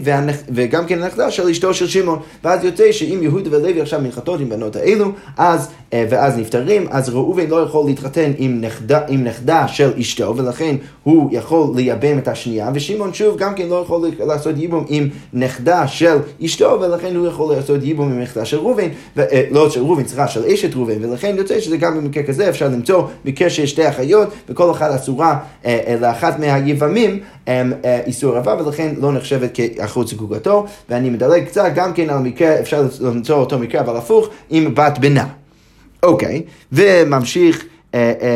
[0.49, 2.19] וגם כן הנכדה של אשתו של שמעון.
[2.43, 7.09] ואז יוצא שאם יהודה ולוי עכשיו מתחתות עם בנות האלו, אז, אה, ואז נפטרים, אז
[7.09, 12.27] ראובן לא יכול להתחתן עם נכדה, עם נכדה של אשתו, ולכן הוא יכול לייבם את
[12.27, 14.98] השנייה, ושמעון שוב גם כן לא יכול לעשות ייבום עם
[15.33, 18.87] נכדה של אשתו, ולכן הוא יכול לעשות ייבום עם נכדה של ראובן,
[19.51, 23.03] לא של ראובן, סליחה, של אשת ראובן, ולכן יוצא שזה גם במקרה כזה אפשר למצוא
[23.25, 27.63] מקרה שיש שתי אחיות, וכל אחת אסורה אה, אה, לאחת מהיבמים אה,
[28.05, 32.87] איסור רבה, ולכן לא נחשבת כאחות זגוגתו, ואני מדלג קצת גם כן על מקרה, אפשר
[33.01, 35.25] למצוא אותו מקרה, אבל הפוך, עם בת בנה.
[36.03, 36.41] אוקיי,
[36.71, 37.65] וממשיך,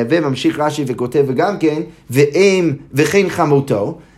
[0.09, 4.12] וממשיך רש"י וכותב גם כן, ואם וכן חמותו, אה,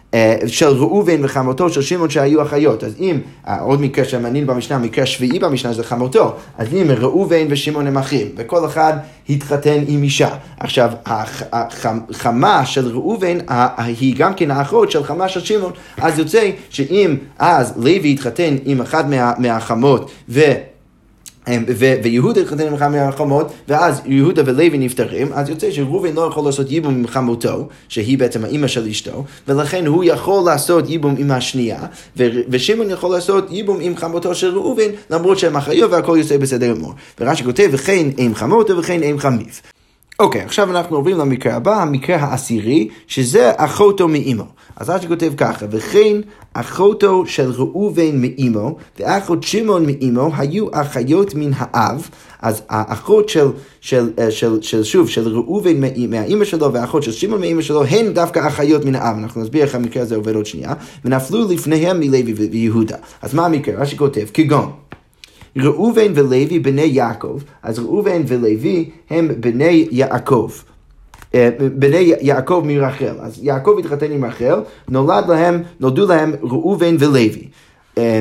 [0.48, 2.84] של ראובן וחמותו של שמעון שהיו אחיות.
[2.84, 7.46] אז אם, אה, עוד מקרה שמעניין במשנה, מקרה שביעי במשנה זה חמותו, אז אם ראובן
[7.50, 8.94] ושמעון הם אחים, וכל אחד
[9.30, 10.30] התחתן עם אישה.
[10.60, 13.38] עכשיו, החמה של ראובן
[13.78, 18.82] היא גם כן האחות של חמה של שמעון, אז יוצא שאם אז לוי התחתן עם
[18.82, 20.42] אחת מה, מהחמות ו...
[21.78, 26.72] ויהודה התחתן עם חמי החמות, ואז יהודה ולוי נפטרים, אז יוצא שראובן לא יכול לעשות
[26.72, 31.80] ייבום עם חמותו, שהיא בעצם האימא של אשתו, ולכן הוא יכול לעשות ייבום עם השנייה,
[32.50, 36.94] ושמעון יכול לעשות ייבום עם חמותו של ראובן, למרות שהם אחיות והכל יוצא בסדר גמור.
[37.20, 39.75] ורש"י כותב, וכן אם חמותו וכן אם חמיף.
[40.20, 44.44] אוקיי, okay, עכשיו אנחנו עוברים למקרה הבא, המקרה העשירי, שזה אחותו מאימו.
[44.76, 46.18] אז רש"י כותב ככה, וכן
[46.54, 52.10] אחותו של ראובן מאימו, ואחות שמעון מאימו, היו אחיות מן האב.
[52.42, 53.48] אז האחות של,
[53.82, 58.14] של, של, של, של שוב, של ראובן מהאימא שלו, והאחות של שמעון מהאימא שלו, הן
[58.14, 59.18] דווקא אחיות מן האב.
[59.18, 60.74] אנחנו נסביר איך המקרה הזה עובד עוד שנייה.
[61.06, 62.98] ונפלו לפניהם מלוי ויהודה.
[63.22, 63.82] אז מה המקרה?
[63.82, 64.72] רש"י כותב, כגון.
[65.58, 70.52] ראובן ולוי בני יעקב, אז ראובן ולוי הם בני יעקב.
[71.36, 73.16] אה, בני יעקב מרחל.
[73.20, 77.48] אז יעקב התחתן עם רחל, נולד להם, נולדו להם ראובן ולוי.
[77.98, 78.20] אה,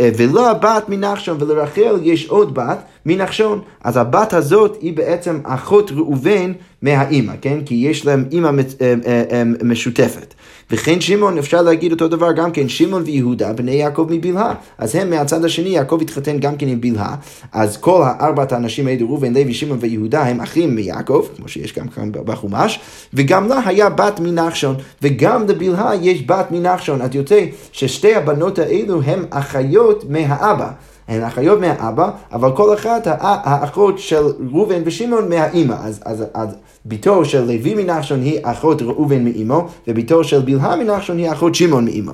[0.00, 3.60] ולא בת מנחשון, ולרחל יש עוד בת מנחשון.
[3.84, 7.58] אז הבת הזאת היא בעצם אחות ראובן מהאימא, כן?
[7.66, 10.34] כי יש להם אימא אה, משותפת.
[10.70, 14.54] וכן שמעון, אפשר להגיד אותו דבר גם כן, שמעון ויהודה, בני יעקב מבלהה.
[14.78, 17.16] אז הם מהצד השני, יעקב התחתן גם כן עם בלהה.
[17.52, 21.88] אז כל הארבעת האנשים האלו, ראובן, לוי, שמעון ויהודה, הם אחים מיעקב, כמו שיש גם
[21.88, 22.80] כאן בחומש,
[23.14, 27.02] וגם לה היה בת מנחשון, וגם לבלהה יש בת מנחשון.
[27.02, 30.70] אז יוצא ששתי הבנות האלו הן אחיות מהאבא.
[31.10, 35.74] הן אחיות מהאבא, אבל כל אחת האחות של ראובן ושמעון מהאימא.
[35.80, 36.48] אז, אז, אז
[36.86, 41.84] בתו של לוי מנחשון היא אחות ראובן מאימו, ובתו של בלהה מנחשון היא אחות שמעון
[41.84, 42.12] מאימו.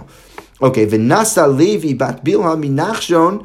[0.60, 3.38] אוקיי, ונשא לוי בת בלהה מנחשון,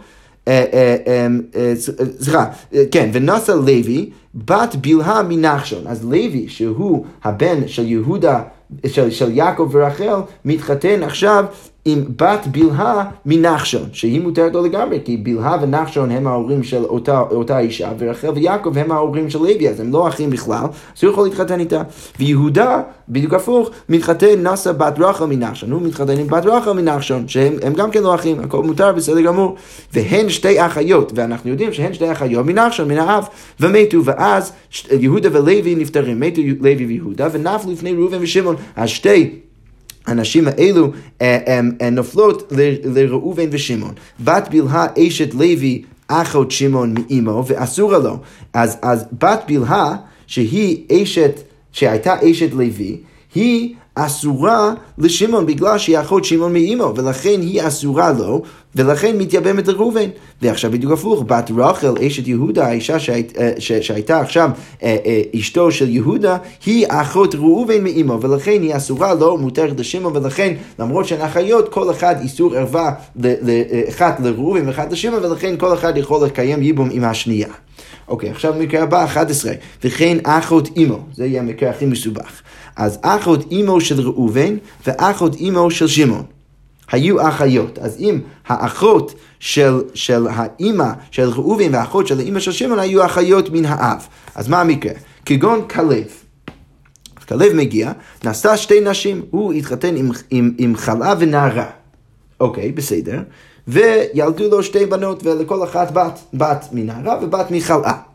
[0.48, 1.74] אה, אה, אה,
[2.20, 2.46] סליחה,
[2.92, 5.88] כן, ונשא לוי בת בלהה מנחשון.
[5.88, 8.42] אז לוי, שהוא הבן של יהודה,
[8.88, 11.46] של, של יעקב ורחל, מתחתן עכשיו
[11.86, 17.20] עם בת בלהה מנחשון, שהיא מותרת לו לגמרי, כי בלהה ונחשון הם ההורים של אותה,
[17.20, 20.64] אותה אישה, ורחל ויעקב הם ההורים של לוי, אז הם לא אחים בכלל,
[20.98, 21.82] אז הוא יכול להתחתן איתה.
[22.20, 27.74] ויהודה, בדיוק הפוך, מתחתן נשא בת רחל מנחשון, הוא מתחתן עם בת רחל מנחשון, שהם
[27.74, 29.56] גם כן לא אחים, הכל מותר, בסדר גמור.
[29.94, 33.28] והן שתי אחיות, ואנחנו יודעים שהן שתי אחיות מנחשון, מן האב,
[33.60, 34.52] ומתו, ואז
[34.92, 39.40] יהודה ולוי נפטרים, מתו לוי ויהודה, ונפלו לפני ראובן ושמעון, אז שתי
[40.08, 40.92] הנשים האלו
[41.22, 43.94] אה, אה, נופלות לראובן ושמעון.
[44.20, 48.18] בת בלהה אשת לוי אחות שמעון מאימו ואסורה לו.
[48.54, 49.96] אז, אז בת בלהה
[50.28, 51.42] שהיא אשת,
[51.72, 52.98] שהייתה אשת לוי,
[53.36, 58.42] היא אסורה לשמעון בגלל שהיא אחות שמעון מאימו, ולכן היא אסורה לו,
[58.76, 60.10] ולכן מתייבמת לראובן.
[60.42, 64.50] ועכשיו בדיוק הפוך, בת רחל, אשת יהודה, האישה שהיית, אה, שהייתה עכשיו
[64.84, 70.18] אה, אה, אשתו של יהודה, היא אחות ראובן מאימו, ולכן היא אסורה לו, מותרת לשמעון,
[70.18, 72.92] ולכן למרות שהן אחיות, כל אחד איסור ערווה,
[73.90, 77.48] אחת לראובן ואחת לשמעון, ולכן כל אחד יכול לקיים ייבום עם השנייה.
[78.08, 79.54] אוקיי, עכשיו מקרה הבא, 11.
[79.84, 82.42] וכן אחות אימו, זה יהיה המקרה הכי מסובך.
[82.76, 84.56] אז אחות אימו של ראובן
[84.88, 86.41] ואחות אימו של שמעון.
[86.92, 87.80] היו אחיות.
[87.80, 93.50] אז אם האחות של, של האימא של ראובן והאחות של האימא של שמעון היו אחיות
[93.50, 94.08] מן האב.
[94.36, 94.94] אז מה המקרה?
[95.26, 96.08] כגון כלב.
[97.28, 97.92] כלב מגיע,
[98.26, 101.70] נשא שתי נשים, הוא התחתן עם, עם, עם חלה ונערה.
[102.40, 103.22] אוקיי, בסדר.
[103.68, 108.11] וילדו לו שתי בנות, ולכל אחת בת, בת מנערה ובת מחלאה.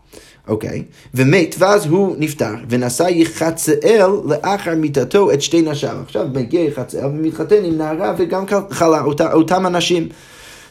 [0.49, 0.83] אוקיי?
[1.15, 5.97] ומת, ואז הוא נפטר, ונשא יחצאל לאחר מיתתו את שתי נשיו.
[6.05, 10.09] עכשיו מגיע יחצאל ומתחתן עם נערה וגם חלה, אותה, אותם אנשים.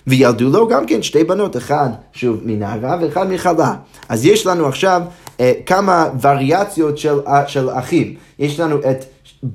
[0.07, 3.73] וילדו לו גם כן שתי בנות, אחד שוב מנערה ואחד מחלה.
[4.09, 5.01] אז יש לנו עכשיו
[5.39, 8.15] אה, כמה וריאציות של, אה, של אחים.
[8.39, 9.05] יש לנו את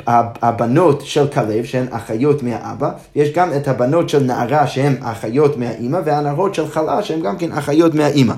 [0.06, 6.00] הבנות של כלב שהן אחיות מהאבא, יש גם את הבנות של נערה שהן אחיות מהאימא,
[6.04, 8.34] והנערות של חלה שהן גם כן אחיות מהאימא.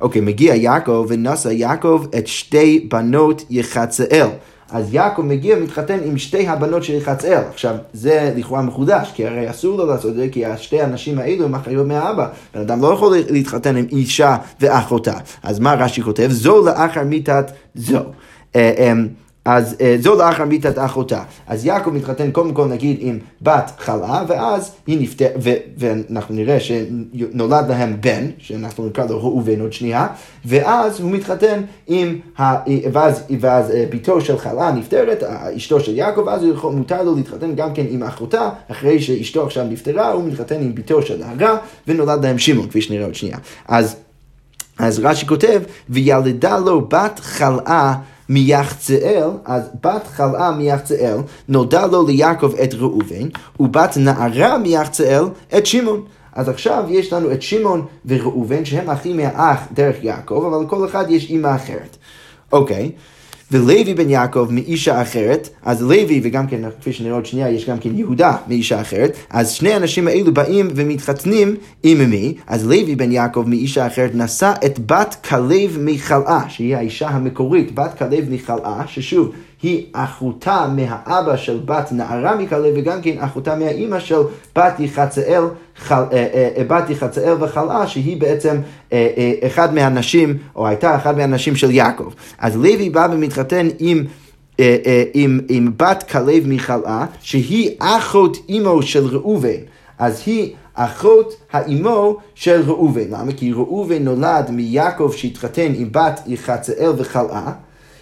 [0.00, 4.26] אוקיי, מגיע יעקב ונשא יעקב את שתי בנות יחצאל.
[4.72, 7.42] אז יעקב מגיע ומתחתן עם שתי הבנות של יחצאל.
[7.50, 11.44] עכשיו, זה לכאורה מחודש, כי הרי אסור לו לעשות את זה, כי שתי הנשים האלו
[11.44, 12.28] הן אחיות מהאבא.
[12.54, 15.14] בן אדם לא יכול להתחתן עם אישה ואחותה.
[15.42, 16.28] אז מה רש"י כותב?
[16.30, 18.00] זו לאחר מיתת זו.
[19.46, 21.22] אה, אז אה, זו לאחר מיתת אחותה.
[21.46, 25.32] אז יעקב מתחתן קודם כל נגיד עם בת חלה, ואז היא נפטרת,
[25.78, 30.06] ואנחנו נראה שנולד להם בן, שאנחנו נקרא לו ראובן עוד שנייה,
[30.44, 32.54] ואז הוא מתחתן עם, ה...
[32.92, 35.22] ואז, ואז אה, בתו של חלה נפטרת,
[35.56, 40.12] אשתו של יעקב, ואז מותר לו להתחתן גם כן עם אחותה, אחרי שאשתו עכשיו נפטרה,
[40.12, 41.56] הוא מתחתן עם בתו של נהרה,
[41.88, 43.36] ונולד להם שמעון, כפי שנראה עוד שנייה.
[43.68, 43.96] אז,
[44.78, 47.94] אז רש"י כותב, וילדה לו בת חלאה
[48.30, 51.16] מיחצאל, אז בת חלאה מיחצאל,
[51.48, 53.28] נולדה לו ליעקב את ראובן,
[53.60, 55.24] ובת נערה מיחצאל
[55.58, 56.04] את שמעון.
[56.32, 61.04] אז עכשיו יש לנו את שמעון וראובן, שהם אחים מהאח דרך יעקב, אבל לכל אחד
[61.10, 61.96] יש אימא אחרת.
[62.52, 62.90] אוקיי.
[62.96, 63.19] Okay.
[63.52, 67.78] ולוי בן יעקב מאישה אחרת, אז לוי, וגם כן, כפי שנראה עוד שנייה, יש גם
[67.78, 72.34] כן יהודה מאישה אחרת, אז שני האנשים האלו באים ומתחתנים עם מי?
[72.46, 77.98] אז לוי בן יעקב מאישה אחרת נשא את בת כלב מחלאה, שהיא האישה המקורית, בת
[77.98, 79.32] כלב מחלאה, ששוב,
[79.62, 84.20] היא אחותה מהאבא של בת נערה מכלב, וגם כן אחותה מהאימא של
[84.56, 85.44] בת יחצאל,
[85.76, 88.56] חל, אה, אה, אה, בת יחצאל וחלאה, שהיא בעצם
[89.46, 92.12] אחד מהנשים, או הייתה אחד מהנשים של יעקב.
[92.38, 94.04] אז לוי בא ומתחתן עם...
[95.14, 99.58] עם, עם בת כלב מחלאה, שהיא אחות אמו של ראובן.
[99.98, 103.10] אז היא אחות האמו של ראובן.
[103.10, 103.32] למה?
[103.32, 107.52] כי ראובן נולד מיעקב שהתחתן עם בת יחצאל וחלאה.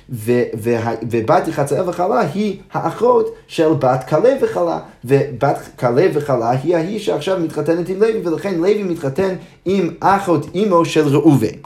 [0.08, 7.40] ובת יחצאל וחלה היא האחות של בת כלב וחלה, ובת כלב וחלה היא ההיא שעכשיו
[7.40, 9.34] מתחתנת עם לוי, ולכן לוי מתחתן
[9.64, 11.56] עם אחות אמו של ראובן,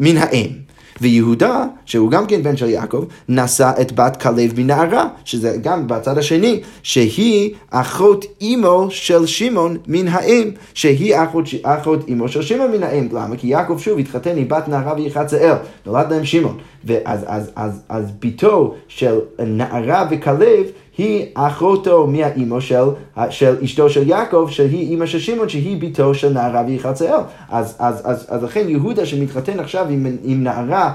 [0.00, 0.69] מן האם.
[1.00, 6.18] ויהודה, שהוא גם כן בן של יעקב, נשא את בת כלב מנערה, שזה גם בצד
[6.18, 12.82] השני, שהיא אחות אמו של שמעון מן האם, שהיא אחות, אחות אמו של שמעון מן
[12.82, 13.08] האם.
[13.12, 13.36] למה?
[13.36, 15.54] כי יעקב שוב התחתן עם בת נערה ויחצאל,
[15.86, 16.58] נולד להם שמעון.
[16.84, 20.66] ואז אז, אז, אז ביתו של נערה וכלב
[21.00, 22.84] היא אחותו מהאימו של,
[23.30, 27.20] של אשתו של יעקב, שהיא אימא של שמעון, שהיא ביתו של נערה ויחצאל.
[27.50, 30.92] אז, אז, אז, אז לכן יהודה שמתחתן עכשיו עם, עם נערה,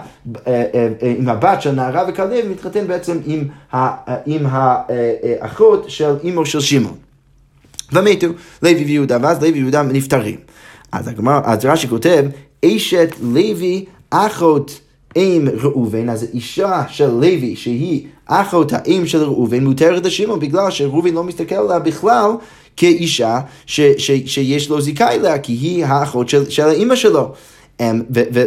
[1.02, 3.44] עם הבת של נערה וכלב, מתחתן בעצם עם,
[4.26, 6.98] עם האחות של אימו של שמעון.
[7.94, 8.28] ומתו
[8.64, 10.38] לוי ויהודה, ואז לוי ויהודה נפטרים.
[10.92, 11.10] אז
[11.44, 12.26] אז רש"י כותב,
[12.66, 14.80] אשת לוי אחות
[15.16, 21.14] אם ראובן, אז אישה של לוי שהיא אחות האם של ראובן מותרת לשמעון בגלל שראובן
[21.14, 22.32] לא מסתכל עליה בכלל
[22.78, 27.32] כאישה ש, ש, שיש לו זיקה אליה, כי היא האחות של, של האימא שלו.
[27.80, 28.44] אמ, ו, ו,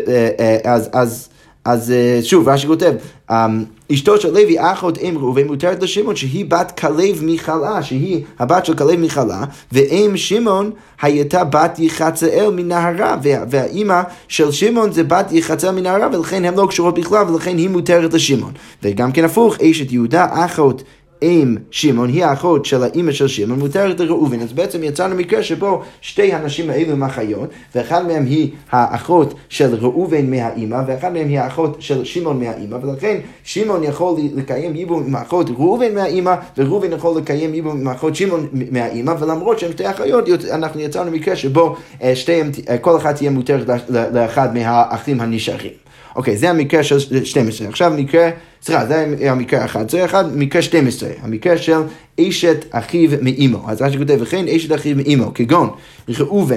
[0.65, 1.29] אז, אז,
[1.69, 2.93] אז אה, שוב, רש"י כותב,
[3.31, 8.65] אמ, אשתו של לוי, אחות אם ראובן, מותרת לשמעון שהיא בת כלב מחלה, שהיא הבת
[8.65, 10.71] של כלב מחלה, ואם שמעון
[11.03, 16.99] הייתה בת יחצאל מנהרה, והאימא של שמעון זה בת יחצאל מנהרה, ולכן הן לא קשורות
[16.99, 18.53] בכלל, ולכן היא מותרת לשמעון.
[18.83, 20.83] וגם כן הפוך, אשת יהודה, אחות
[21.23, 24.41] אם שמעון היא האחות של האימא של שמעון מותרת לראובן.
[24.41, 29.75] אז בעצם יצאנו מקרה שבו שתי הנשים האלו הם אחיות, ואחד מהם היא האחות של
[29.75, 35.15] ראובן מהאימא, ואחד מהם היא האחות של שמעון מהאימא, ולכן שמעון יכול לקיים ייבום עם
[35.15, 40.29] האחות ראובן מהאימא, וראובן יכול לקיים ייבום עם האחות שמעון מהאימא, ולמרות שהם שתי אחיות,
[40.51, 43.67] אנחנו יצאנו מקרה שבו אה, שתיהם, אה, כל אחת תהיה מותרת
[44.13, 45.88] לאחד מהאחים הנשארים.
[46.19, 47.69] אוקיי, זה המקרה של 12.
[47.69, 48.31] עכשיו מקרה,
[48.63, 51.83] סליחה, זה המקרה 11, אחד, מקרה 12, המקרה של
[52.21, 53.71] אשת אחיו מאימו.
[53.71, 55.71] אז רש"י כותב, וכן אשת אחיו מאימו, כגון
[56.09, 56.57] ראובן.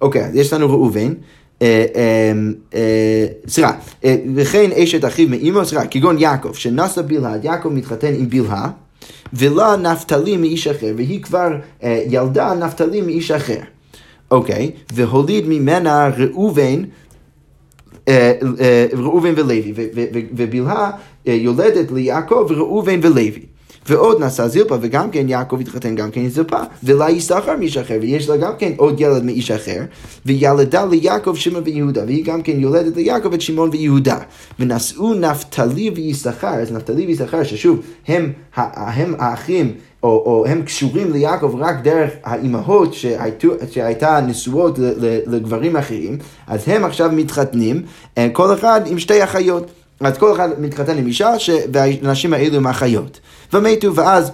[0.00, 1.12] אוקיי, אז יש לנו ראובן.
[1.62, 2.32] אה, אה,
[2.74, 3.72] אה, סליחה,
[4.34, 8.70] וכן אשת אחיו מאימו, סליחה, כגון יעקב, שנשא בלהה, יעקב מתחתן עם בלהה,
[9.32, 11.50] ולה נפתלי מאיש אחר, והיא כבר
[12.06, 13.60] ילדה נפתלי מאיש אחר.
[14.30, 16.82] אוקיי, והוליד ממנה ראובן
[18.92, 19.72] ראובן ולוי,
[20.32, 20.90] ובלהה
[21.28, 23.32] אה, יולדת ליעקב ראובן ולוי.
[23.88, 27.98] ועוד נשא זילפה, וגם כן יעקב התחתן גם כן עם זילפה, ולה יששכר מאיש אחר,
[28.00, 29.82] ויש לה גם כן עוד ילד מאיש אחר,
[30.26, 34.18] וילדה ליעקב שמעון ויהודה, והיא גם כן יולדת ליעקב את שמעון ויהודה.
[34.58, 41.54] ונשאו נפתלי ויששכר, אז נפתלי ויששכר, ששוב, הם, הם האחים או, או הם קשורים ליעקב
[41.58, 44.78] רק דרך האימהות שהייתו, שהייתה נשואות
[45.26, 47.82] לגברים אחרים, אז הם עכשיו מתחתנים,
[48.18, 49.70] אה, כל אחד עם שתי אחיות.
[50.00, 51.50] אז כל אחד מתחתן עם אישה, ש...
[51.72, 53.20] והנשים האלו הם אחיות.
[53.52, 54.32] ומתו, ואז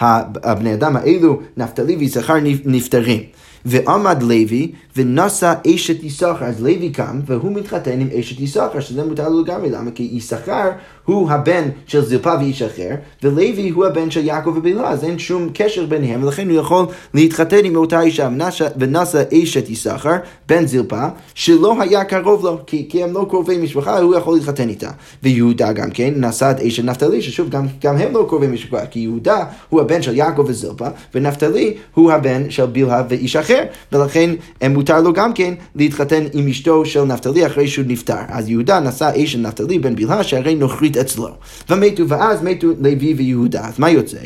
[0.00, 3.20] הבני אדם האלו, נפתלי ויששכר נפטרים.
[3.64, 9.28] ועמד לוי ונשא אשת יששכר, אז לוי קם והוא מתחתן עם אשת יששכר, שזה מותר
[9.28, 9.90] לו לגמרי, למה?
[9.90, 10.70] כי יששכר
[11.04, 12.90] הוא הבן של זלפה ואיש אחר,
[13.22, 17.64] ולוי הוא הבן של יעקב ובלהה, אז אין שום קשר ביניהם, ולכן הוא יכול להתחתן
[17.64, 18.28] עם אותה אישה,
[18.76, 20.16] ונשא אשת יששכר,
[20.48, 24.68] בן זלפה, שלא היה קרוב לו, כי, כי הם לא קרובי משפחה, הוא יכול להתחתן
[24.68, 24.90] איתה.
[25.22, 28.98] ויהודה גם כן נשא את אשת נפתלי, ששוב, גם, גם הם לא קרובי משפחה, כי
[28.98, 34.30] יהודה הוא הבן של יעקב וזלפה, ונפתלי הוא הבן של בלהה ואיש אחר, ולכן
[34.70, 38.14] מותר לו גם כן להתחתן עם אשתו של נפתלי אחרי שהוא נפטר.
[38.28, 41.28] אז יהודה נשא אשת נפתלי בן בלהה, שהרי נוכרית אצלו.
[41.70, 43.60] ומתו, ואז מתו לוי ויהודה.
[43.68, 44.18] אז מה יוצא?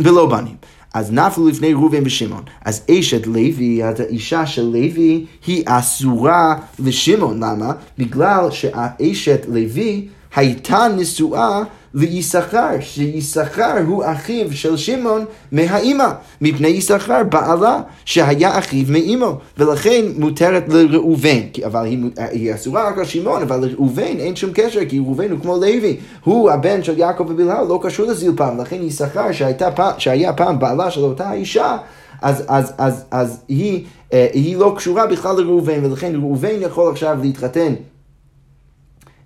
[0.00, 0.56] ולא בנים.
[0.94, 2.42] אז נפלו לפני ראובן ושמעון.
[2.64, 7.44] אז אשת לוי, אז האישה של לוי, היא אסורה לשמעון.
[7.44, 7.72] למה?
[7.98, 11.62] בגלל שהאשת לוי הייתה נשואה
[11.96, 16.08] ליששכר, שיששכר הוא אחיו של שמעון מהאימא,
[16.40, 21.98] מפני יששכר בעלה שהיה אחיו מאימו, ולכן מותרת לראובן, אבל היא,
[22.30, 26.50] היא אסורה רק לשמעון, אבל לראובן אין שום קשר, כי ראובן הוא כמו לוי, הוא
[26.50, 29.26] הבן של יעקב ובלהה, לא קשור לזלפה, ולכן יששכר
[29.98, 31.76] שהיה פעם בעלה של אותה אישה,
[32.22, 37.18] אז, אז, אז, אז היא, אה, היא לא קשורה בכלל לראובן, ולכן ראובן יכול עכשיו
[37.22, 37.74] להתחתן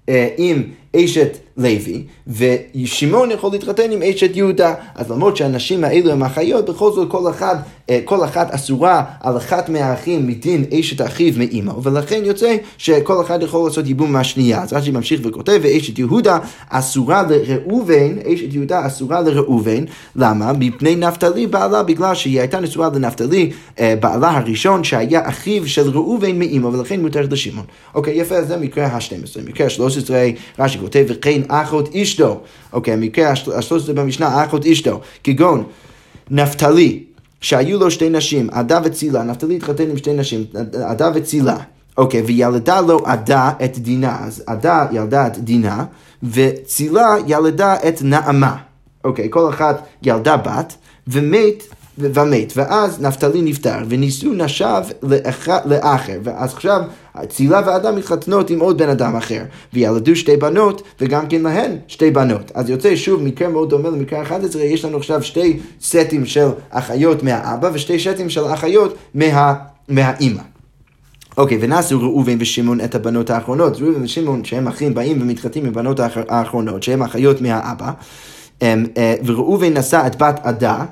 [0.08, 0.62] אה, עם
[0.96, 4.74] אשת לוי, ושמעון יכול להתחתן עם אשת יהודה.
[4.94, 7.56] אז למרות שהנשים האלו הן אחיות, בכל זאת כל, אחד,
[7.90, 13.42] אה, כל אחת אסורה על אחת מהאחים מדין אשת אחיו מאימו, ולכן יוצא שכל אחד
[13.42, 14.62] יכול לעשות ייבום מהשנייה.
[14.62, 16.38] אז רש"י ממשיך וכותב, ואשת יהודה
[16.68, 19.84] אסורה לראובן, אשת יהודה אסורה לראובן,
[20.16, 20.52] למה?
[20.52, 26.38] מפני נפתלי בעלה, בגלל שהיא הייתה נשואה לנפתלי, אה, בעלה הראשון שהיה אחיו של ראובן
[26.38, 27.66] מאימו, ולכן מותרת לשמעון.
[27.94, 29.48] אוקיי, יפה, אז זה מקרה ה-12.
[29.48, 30.10] מקרה ה-13,
[30.58, 32.40] רש"י כותב, וכן אחות אשתו,
[32.72, 35.64] אוקיי, המקרה ה-13 במשנה, אחות אשתו, כגון
[36.30, 37.04] נפתלי,
[37.40, 40.44] שהיו לו שתי נשים, עדה וצילה, נפתלי התחתן עם שתי נשים,
[40.84, 41.56] עדה וצילה.
[41.98, 45.84] אוקיי, וילדה לו עדה את דינה, אז עדה ילדה את דינה,
[46.22, 48.56] וצילה ילדה את נעמה.
[49.04, 50.76] אוקיי, כל אחת ילדה בת,
[51.08, 51.62] ומת
[52.00, 54.82] ומת, ואז נפתלי נפטר, ונישאו נשב
[55.66, 56.80] לאחר, ואז עכשיו
[57.28, 59.42] צילה ואדם מתחתנות עם עוד בן אדם אחר,
[59.72, 62.52] וילדו שתי בנות, וגם כן להן שתי בנות.
[62.54, 67.22] אז יוצא שוב מקרה מאוד דומה למקרה 11, יש לנו עכשיו שתי סטים של אחיות
[67.22, 69.54] מהאבא, ושתי סטים של אחיות מה,
[69.88, 70.42] מהאימא.
[71.36, 73.80] אוקיי, okay, ונשאו ראובן ושמעון את הבנות האחרונות.
[73.80, 77.92] ראובן ושמעון, שהם אחים, באים ומתחתנים עם הבנות האחרונות, שהם אחיות מהאבא.
[78.62, 78.74] אה,
[79.24, 80.84] וראובן נשא את בת עדה.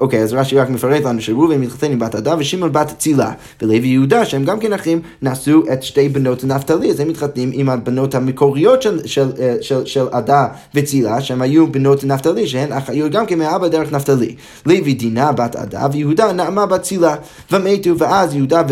[0.00, 3.32] אוקיי, אז רש"י רק מפרט לנו שראובן מתחתן עם בת עדה ושמעון בת צילה.
[3.62, 7.68] ולוי יהודה, שהם גם כן אחים, נשאו את שתי בנות נפתלי, אז הם מתחתנים עם
[7.68, 13.12] הבנות המקוריות של, של, של, של, של עדה וצילה, שהם היו בנות נפתלי, שהן אחיות
[13.12, 14.34] גם כן מאבא דרך נפתלי.
[14.66, 17.14] לוי דינה בת עדה ויהודה נעמה בת צילה.
[17.52, 18.62] ומתו, ואז יהודה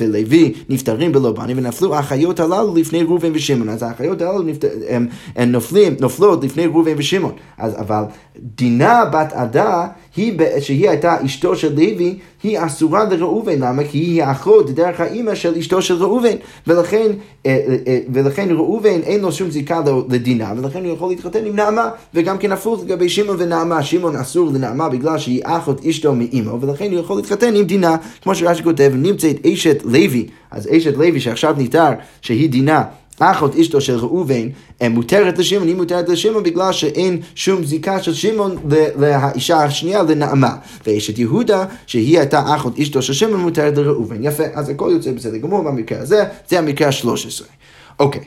[0.00, 3.68] ולוי נפטרים בלא בנים, ונפלו האחיות הללו לפני ראובן ושמעון.
[3.68, 4.42] אז האחיות הללו
[5.36, 5.54] הן
[6.00, 7.32] נופלות לפני ראובן ושמעון.
[7.58, 8.02] אז אבל
[8.38, 9.83] דינה בת עדה
[10.16, 13.84] היא, שהיא הייתה אשתו של לוי, היא אסורה לראובן, למה?
[13.84, 17.06] כי היא האחות דרך האימא של אשתו של ראובן, ולכן,
[17.46, 21.56] אה, אה, אה, ולכן ראובן אין לו שום זיקה לדינה, ולכן הוא יכול להתחתן עם
[21.56, 26.60] נעמה, וגם כן הפוך לגבי שמעון ונעמה, שמעון אסור לנעמה בגלל שהיא אחות אשתו מאימו,
[26.60, 31.20] ולכן הוא יכול להתחתן עם דינה, כמו שרש"י כותב, נמצאת אשת לוי, אז אשת לוי
[31.20, 31.90] שעכשיו ניתר
[32.22, 32.84] שהיא דינה
[33.20, 34.48] אחות אשתו של ראובן
[34.90, 38.56] מותרת לשמעון, היא מותרת לשמעון בגלל שאין שום זיקה של שמעון
[38.96, 40.56] לאישה השנייה לנעמה.
[40.86, 44.24] ואשת יהודה, שהיא הייתה אחות אשתו של שמעון, מותרת לראובן.
[44.24, 47.44] יפה, אז הכל יוצא בסדר גמור במקרה הזה, זה המקרה ה-13.
[47.98, 48.24] אוקיי.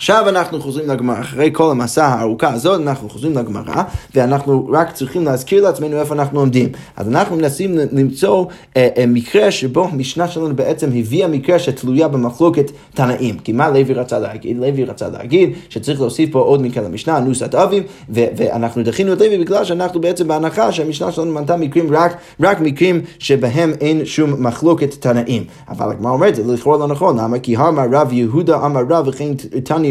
[0.00, 3.82] עכשיו אנחנו חוזרים לגמרא, אחרי כל המסע הארוכה הזאת, אנחנו חוזרים לגמרא,
[4.14, 6.68] ואנחנו רק צריכים להזכיר לעצמנו איפה אנחנו עומדים.
[6.96, 8.44] אז אנחנו מנסים למצוא
[8.76, 13.38] אה, אה, מקרה שבו המשנה שלנו בעצם הביאה מקרה שתלויה במחלוקת תנאים.
[13.38, 14.56] כי מה לוי רצה להגיד?
[14.56, 19.38] לוי רצה להגיד שצריך להוסיף פה עוד מקרה למשנה, נוסת אביב, ואנחנו דחינו את לוי
[19.38, 24.94] בגלל שאנחנו בעצם בהנחה שהמשנה שלנו מנתה מקרים רק, רק מקרים שבהם אין שום מחלוקת
[24.94, 25.44] תנאים.
[25.68, 27.38] אבל הגמרא אומרת, זה לכאורה לא נכון, למה?
[27.38, 29.28] כי אמר רב יהודה אמר רב וכן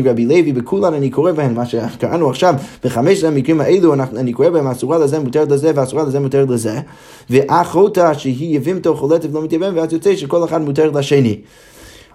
[0.02, 4.50] תני רבי לוי, בכולן אני קורא בהם, מה שקראנו עכשיו, בחמש המקרים האלו, אני קורא
[4.50, 6.80] בהם אסורה לזה, מותרת לזה, ואסורה לזה, מותרת לזה,
[7.30, 11.40] ואחותה שהיא יבימתו חולטת ולא מתייבם, ואז יוצא שכל אחד מותרת לשני.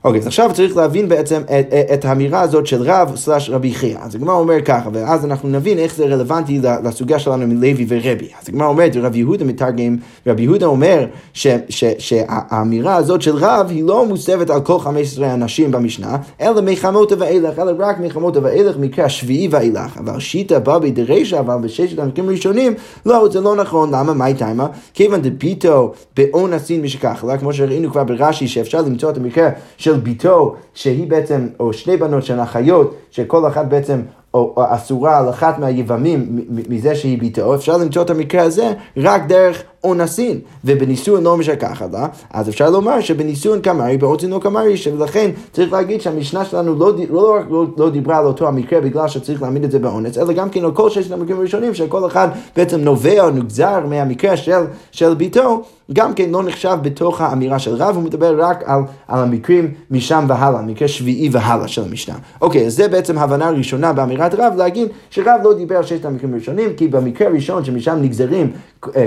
[0.04, 3.98] אוקיי, אז עכשיו צריך להבין בעצם את, את האמירה הזאת של רב סלש רבי חייא.
[4.02, 8.28] אז הגמרא אומר ככה, ואז אנחנו נבין איך זה רלוונטי לסוגיה שלנו מלוי ורבי.
[8.42, 9.96] אז הגמרא אומרת, רבי יהודה מתרגם,
[10.26, 15.34] רבי יהודה אומר ש, ש, שהאמירה הזאת של רב היא לא מוסבת על כל 15
[15.34, 19.98] אנשים במשנה, אלא מחמותה ואילך, אלא רק מחמותה ואילך, מקרה שביעי ואילך.
[19.98, 22.74] אבל שיטה בא בדרישה, אבל בששת המקרים הראשונים,
[23.06, 23.94] לא, זה לא נכון.
[23.94, 24.14] למה?
[24.14, 24.66] מה הייתה עימה?
[24.94, 30.54] כיוון דביטו באונסין משכך, כמו שראינו כבר ברש"י, שאפשר למצוא את המקרה של של ביתו,
[30.74, 34.02] שהיא בעצם, או שני בנות שהן אחיות, שכל אחת בעצם
[34.34, 39.62] או, אסורה על אחת מהיבמים מזה שהיא ביתו, אפשר למצוא את המקרה הזה רק דרך
[39.84, 45.72] אונסין, ובנישואין לא משכחת לה, אז אפשר לומר שבנישואין קמרי, באוצין לא קמרי, ולכן צריך
[45.72, 49.64] להגיד שהמשנה שלנו לא, לא רק לא, לא דיברה על אותו המקרה בגלל שצריך להעמיד
[49.64, 53.24] את זה באונס, אלא גם כן על כל ששת המקרים הראשונים, שכל אחד בעצם נובע
[53.24, 54.62] או נגזר מהמקרה של,
[54.92, 55.62] של ביתו,
[55.92, 60.24] גם כן לא נחשב בתוך האמירה של רב, הוא מדבר רק על, על המקרים משם
[60.28, 62.14] והלאה, מקרה שביעי והלאה של המשנה.
[62.40, 66.32] אוקיי, אז זה בעצם הבנה ראשונה באמירת רב, להגיד שרב לא דיבר על ששת המקרים
[66.32, 68.50] הראשונים, כי במקרה הראשון שמשם נגזרים אה,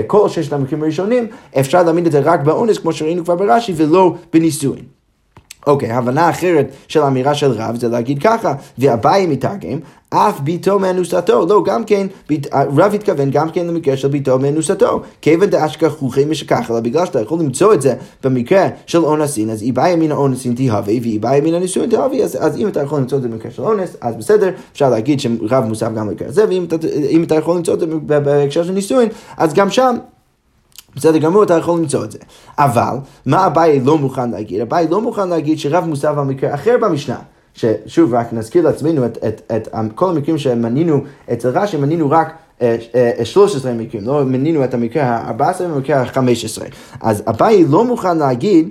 [0.06, 1.26] כל ששת המקרים הראשונים,
[1.60, 4.97] אפשר להעמיד את זה רק באונס, כמו שראינו כבר ברש"י, ולא בנישואין.
[5.68, 9.78] אוקיי, הבנה אחרת של האמירה של רב זה להגיד ככה, ואביי מתרגם,
[10.10, 12.06] אף ביתו מאנוסתו, לא, גם כן,
[12.52, 17.38] רב התכוון גם כן למקרה של ביתו מאנוסתו, כיוון דאשכחוכי משכך, אלא בגלל שאתה יכול
[17.40, 17.94] למצוא את זה
[18.24, 22.68] במקרה של אונסין, אז איבאי מן האונסין תהווה, ואיבאי מן הנישואין תהווה, אז, אז אם
[22.68, 26.08] אתה יכול למצוא את זה במקרה של אונס, אז בסדר, אפשר להגיד שרב מוסף גם
[26.08, 26.76] במקרה הזה, ואם אתה,
[27.22, 29.96] אתה יכול למצוא את זה בהקשר של נישואין, אז גם שם
[30.96, 32.18] בסדר גמור, אתה יכול למצוא את זה.
[32.58, 34.60] אבל, מה אביי לא מוכן להגיד?
[34.60, 37.18] אביי לא מוכן להגיד שרב מוסף על מקרה אחר במשנה.
[37.54, 41.00] ששוב, רק נזכיר לעצמנו את, את, את, את כל המקרים שמנינו
[41.32, 42.32] אצל רש"י, מנינו רק
[43.24, 46.62] 13 מקרים, לא מנינו את המקרה ה-14 והמקרה ה-15.
[47.00, 48.68] אז אביי לא מוכן להגיד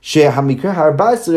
[0.00, 1.28] שהמקרה ה-14,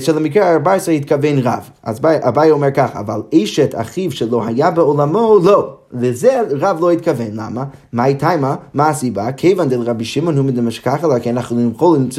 [0.00, 1.70] של המקרה ה-14 התכוון רב.
[1.82, 5.72] אז אביי אומר ככה, אבל אשת אחיו שלא היה בעולמו, לא.
[5.92, 7.64] לזה רב לא התכוון, למה?
[7.92, 8.54] מה הייתה מה?
[8.74, 9.32] מה הסיבה?
[9.32, 11.70] כיוון דלרבי שמעון הוא מדמשכח עליה, כי אנחנו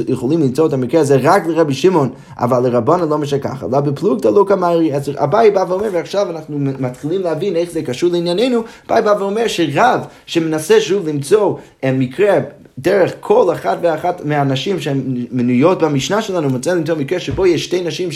[0.07, 4.45] יכולים למצוא את המקרה הזה רק לרבי שמעון, אבל לרבנה לא משכח עליה, בפלוגתא לא
[4.47, 4.95] כמרי.
[4.95, 9.47] אז אביי בא ואומר, ועכשיו אנחנו מתחילים להבין איך זה קשור לענייננו, אביי בא ואומר
[9.47, 12.39] שרב שמנסה שוב למצוא אה, מקרה
[12.80, 15.01] דרך כל אחת ואחת מהנשים שהן
[15.32, 18.09] מנויות במשנה שלנו, מצא למצוא מקרה שבו יש שתי נשים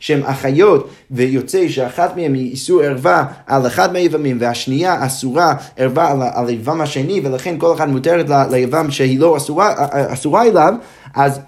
[0.00, 6.18] שהן אחיות, ויוצא שאחת מהן היא איסור ערווה על אחד מהיבמים, והשנייה אסורה ערווה על,
[6.32, 9.74] על היבם השני, ולכן כל אחת מותרת ליבם שהיא לא אסורה,
[10.12, 10.74] אסורה אליו,
[11.14, 11.40] אז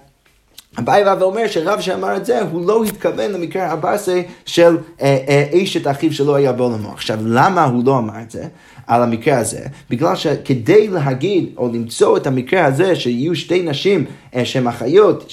[0.79, 5.63] אביי בא ואומר שרב שאמר את זה, הוא לא התכוון למקרה הבאסה של אה, אה,
[5.63, 6.91] אשת אחיו שלא היה בעולמו.
[6.91, 8.43] עכשיו, למה הוא לא אמר את זה?
[8.87, 9.59] על המקרה הזה,
[9.89, 14.05] בגלל שכדי להגיד או למצוא את המקרה הזה שיהיו שתי נשים
[14.35, 15.31] אה, שהן אחיות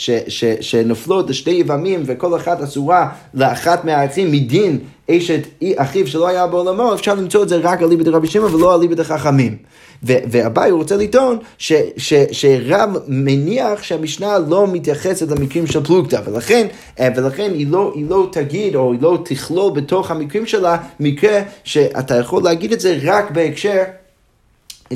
[0.60, 4.78] שנופלות לשתי יבמים וכל אחת אסורה לאחת מהאחים מדין
[5.18, 5.40] אשת
[5.76, 8.80] אחיו שלא היה בעולמו, אפשר למצוא את זה רק על ליבד רבי שמעון ולא על
[8.80, 9.56] ליבד החכמים.
[10.02, 16.66] ואביי רוצה לטעון ש, ש, שרב מניח שהמשנה לא מתייחסת למקרים של פלוגתא, ולכן,
[17.00, 21.40] אה, ולכן היא, לא, היא לא תגיד או היא לא תכלול בתוך המקרים שלה מקרה
[21.64, 23.82] שאתה יכול להגיד את זה רק בהקשר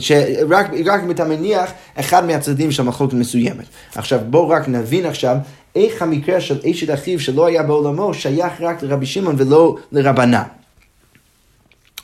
[0.00, 1.70] שרק רק אם אתה מניח
[2.00, 3.64] אחד מהצדדים של מחלוקת מסוימת.
[3.94, 5.36] עכשיו בואו רק נבין עכשיו
[5.76, 10.42] איך המקרה של אשת אחיו שלא היה בעולמו שייך רק לרבי שמעון ולא לרבנן.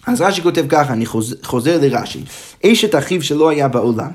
[0.06, 2.24] אז רש"י כותב ככה, אני חוזר, חוזר לרש"י,
[2.66, 4.10] אשת אחיו שלא היה בעולם.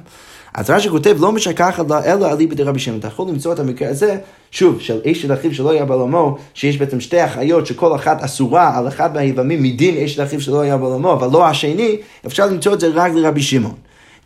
[0.57, 2.99] אז רש"י כותב, לא משכחת לה אלא אליבא דרבי שמעון.
[2.99, 4.17] אתה יכול למצוא את המקרה הזה,
[4.51, 8.87] שוב, של אשת אחיו שלא היה בעולמו, שיש בעצם שתי אחיות שכל אחת אסורה על
[8.87, 12.87] אחד מהיבמים מדין אשת אחיו שלא היה בעולמו, אבל לא השני, אפשר למצוא את זה
[12.93, 13.73] רק לרבי שמעון.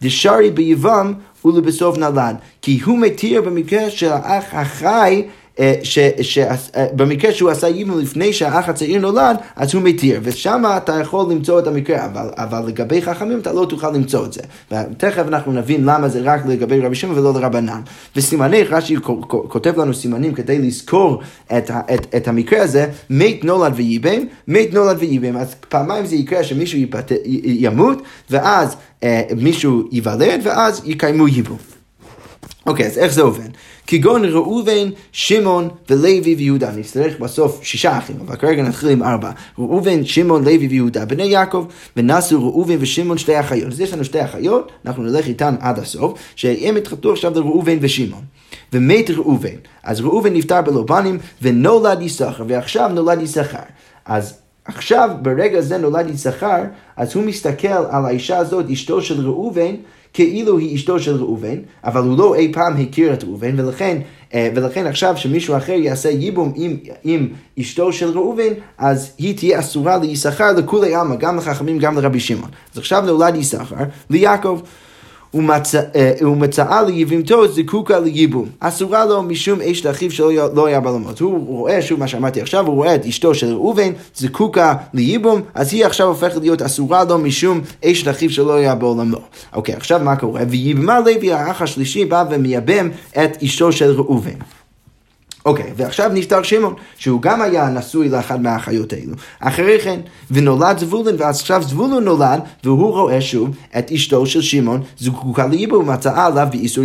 [0.02, 1.14] דשארי ביבם
[1.46, 5.24] ולבסוף נלד, כי הוא מתיר במקרה של האח החי
[6.22, 11.32] שבמקרה אה, שהוא עשה ייבום לפני שהאח הצעיר נולד, אז הוא מתיר, ושם אתה יכול
[11.32, 14.42] למצוא את המקרה, אבל, אבל לגבי חכמים אתה לא תוכל למצוא את זה.
[14.72, 17.82] ותכף אנחנו נבין למה זה רק לגבי רבי שמעון ולא לרבנן.
[18.16, 18.96] וסימני, רש"י
[19.48, 21.22] כותב לנו סימנים כדי לזכור
[21.58, 26.44] את, את, את המקרה הזה, מת נולד וייבם, מת נולד וייבם, אז פעמיים זה יקרה
[26.44, 27.12] שמישהו יפת,
[27.44, 31.58] ימות, ואז אה, מישהו ייוולד, ואז יקיימו ייבום.
[32.66, 33.50] אוקיי, אז איך זה עובד?
[33.88, 36.72] כגון ראובן, שמעון ולוי ויהודה.
[36.72, 39.32] נצטרך בסוף שישה אחים, אבל כרגע נתחיל עם ארבע.
[39.60, 41.66] ראובן, שמעון, לוי ויהודה, בני יעקב,
[41.98, 43.72] ונשאו ראובן ושמעון שתי אחיות.
[43.72, 48.24] אז יש לנו שתי אחיות, אנחנו נלך איתן עד הסוף, שהם התחתנו עכשיו לראובן ושמעון.
[48.74, 49.56] ומת ראובן.
[49.84, 53.58] אז ראובן נפטר בלובנים, ונולד יששכר, ועכשיו נולד יששכר.
[54.06, 56.64] אז עכשיו, ברגע זה נולד יששכר,
[56.98, 59.76] אז הוא מסתכל על האישה הזאת, אשתו של ראובן,
[60.14, 63.98] כאילו היא אשתו של ראובן, אבל הוא לא אי פעם הכיר את ראובן, ולכן,
[64.34, 67.28] אה, ולכן עכשיו שמישהו אחר יעשה ייבום עם, עם
[67.60, 72.50] אשתו של ראובן, אז היא תהיה אסורה ליששכר לכולי עלמא, גם לחכמים, גם לרבי שמעון.
[72.74, 73.76] אז עכשיו נולד יששכר
[74.10, 74.60] ליעקב.
[75.34, 78.46] ומצאה אה, ליבמתו זקוקה לייבום.
[78.60, 81.20] אסורה לו משום אשת אחיו שלא לא היה בעולמו.
[81.20, 85.74] הוא רואה, שוב מה שאמרתי עכשיו, הוא רואה את אשתו של ראובן זקוקה לייבום, אז
[85.74, 89.18] היא עכשיו הופכת להיות אסורה לו משום אשת אחיו שלא היה בעולמו.
[89.54, 90.42] אוקיי, עכשיו מה קורה?
[90.50, 94.61] וייבמה לוי האח השלישי בא ומייבם את אשתו של ראובן.
[95.46, 99.14] אוקיי, okay, ועכשיו נפטר שמעון, שהוא גם היה נשוי לאחת מהאחיות האלו.
[99.40, 100.00] אחרי כן,
[100.32, 105.76] ונולד זבולון, ואז עכשיו זבולון נולד, והוא רואה שוב את אשתו של שמעון זקוקה לאיבו,
[105.76, 106.84] ומצאה עליו באיסור,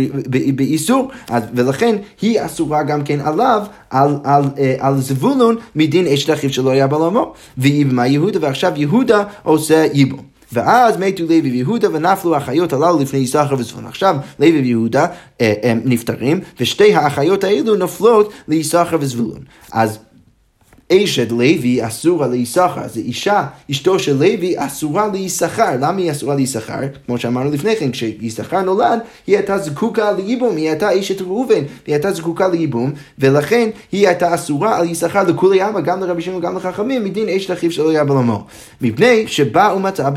[0.55, 1.11] באיסור,
[1.53, 4.49] ולכן היא אסורה גם כן עליו, על, על, על,
[4.79, 7.33] על זבולון, מדין אשת אחיו שלא היה בעולמו.
[7.57, 10.17] ואיבמה יהודה, ועכשיו יהודה עושה איבו.
[10.53, 13.87] ואז מתו לוי ויהודה ונפלו האחיות הללו לפני יששכר וזבולון.
[13.87, 15.05] עכשיו לוי ויהודה
[15.41, 19.39] אה, נפטרים, ושתי האחיות האלו נופלות ליששכר וזבולון.
[19.71, 19.99] אז
[20.93, 25.75] אשת לוי אסורה ליששכר, אז אישה, אשתו של לוי אסורה ליששכר.
[25.79, 26.79] למה היא אסורה ליששכר?
[27.05, 31.95] כמו שאמרנו לפני כן, כשיששכר נולד, היא הייתה זקוקה לייבום, היא הייתה אשת ראובן, והיא
[31.95, 36.57] הייתה זקוקה לייבום, ולכן היא הייתה אסורה על יששכר לכולי עלמא, גם לרבי שמעון וגם
[36.57, 38.45] לחכמים, מדין אשת אחיו שלא היה בעולמו.
[38.81, 40.09] מפני שבא ומצא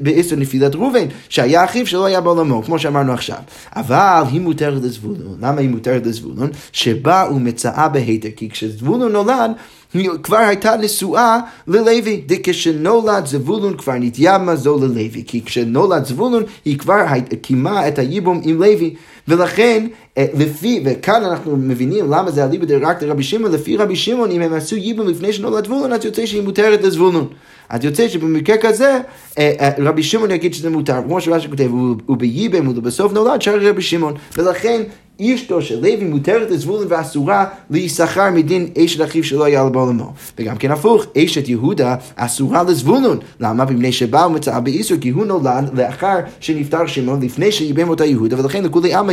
[0.00, 3.38] באיסור נפילת ראובן, שהיה אחיו שלא היה בעולמו, כמו שאמרנו עכשיו.
[3.76, 5.38] אבל היא מותרת לזבולון.
[5.40, 6.50] למה היא מותרת לזבולון?
[6.72, 9.50] שבא ומצאה בהיתר, כי כשזבולון נולד,
[9.94, 16.78] היא כבר הייתה נשואה ללוי, וכשנולד זבולון כבר נתייבמה זו ללוי, כי כשנולד זבולון היא
[16.78, 17.04] כבר
[17.42, 18.94] קיימה את הייבום עם לוי,
[19.28, 19.86] ולכן
[20.18, 24.42] אה, לפי, וכאן אנחנו מבינים למה זה אליבא דרק לרבי שמעון, לפי רבי שמעון אם
[24.42, 27.28] הם עשו ייבום לפני שנולד זבולון, אז יוצא שהיא מותרת לזבולון.
[27.68, 29.00] אז יוצא שבמקרה כזה,
[29.38, 31.70] אה, אה, רבי שמעון יגיד שזה מותר, כמו שרש"י כותב,
[32.06, 34.82] הוא בייבם, ובסוף נולד, שר רבי שמעון, ולכן
[35.22, 40.12] אשתו של לוי מותרת לזבולון ואסורה להישכר מדין אשת אחיו שלא היה בעולמו.
[40.38, 43.18] וגם כן הפוך, אשת יהודה אסורה לזבולון.
[43.40, 43.64] למה?
[43.64, 48.64] מפני שבא ומצאה באיסור, כי הוא נולד לאחר שנפטר שמעון לפני שאיבם אותה יהודה, ולכן
[48.64, 49.12] לכולי עלמא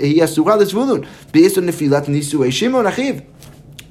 [0.00, 1.00] היא אסורה לזבולון.
[1.34, 3.14] באיסור נפילת נישואי שמעון אחיו.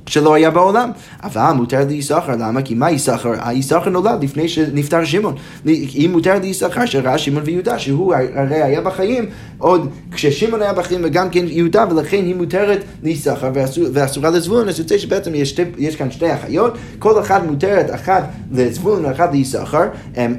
[0.05, 0.91] שלא היה בעולם.
[1.23, 2.61] אבל מותר ליששכר, למה?
[2.61, 3.31] כי מה יששכר?
[3.41, 5.35] היששכר נולד לפני שנפטר שמעון.
[5.65, 9.25] היא מותר ליששכר שראה שמעון ויהודה, שהוא הרי היה בחיים
[9.57, 13.51] עוד כששמעון היה בחיים וגם כן יהודה, ולכן היא מותרת ליששכר
[13.93, 18.29] ואסורה לזבולון, אז יוצא שבעצם יש, שתי, יש כאן שתי אחיות, כל אחת מותרת, אחת
[18.51, 19.87] לזבולון ואחת ליששכר,
[20.17, 20.35] אמ,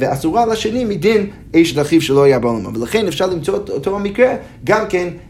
[0.00, 2.74] ואסורה לשני מדין אשת אחיו שלא היה בעולמו.
[2.74, 5.25] ולכן אפשר למצוא אותו המקרה גם כן אה, אה,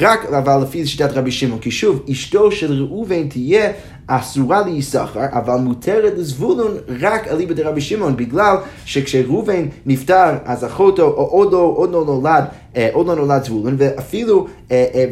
[0.00, 1.60] רק אבל לפי שיטת רבי שמעון.
[1.60, 3.72] כי שוב, אשתו של ראובן תהיה
[4.12, 11.52] אסורה ליששכר, אבל מותרת לזבולון רק אליבא דרבי שמעון, בגלל שכשראובן נפטר, אז אחותו עוד
[11.52, 12.44] לא, עוד לא נולד,
[12.76, 14.46] אה, עוד לא נולד זבולון, ואפילו,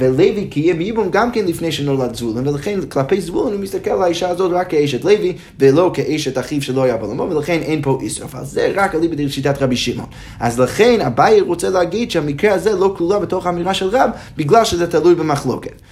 [0.00, 4.28] ולוי קיים ייבום גם כן לפני שנולד זבולון, ולכן כלפי זבולון הוא מסתכל על האישה
[4.28, 8.24] הזאת רק כאשת לוי, ולא כאשת אחיו שלא היה בעולמו, ולכן אין פה איסור.
[8.24, 10.08] אבל זה רק אליבא דשיטת רבי שמעון.
[10.40, 14.86] אז לכן אביי רוצה להגיד שהמקרה הזה לא כלולה בתוך האמירה של רב, בגלל שזה
[14.86, 15.82] תלוי במחלוקת.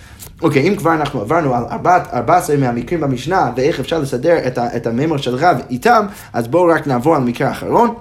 [0.43, 1.65] אוקיי, אם כבר אנחנו עברנו על
[2.13, 6.87] 14 מהמקרים במשנה ואיך אפשר לסדר את, את הממר של רב איתם, אז בואו רק
[6.87, 7.95] נעבור על מקרה האחרון.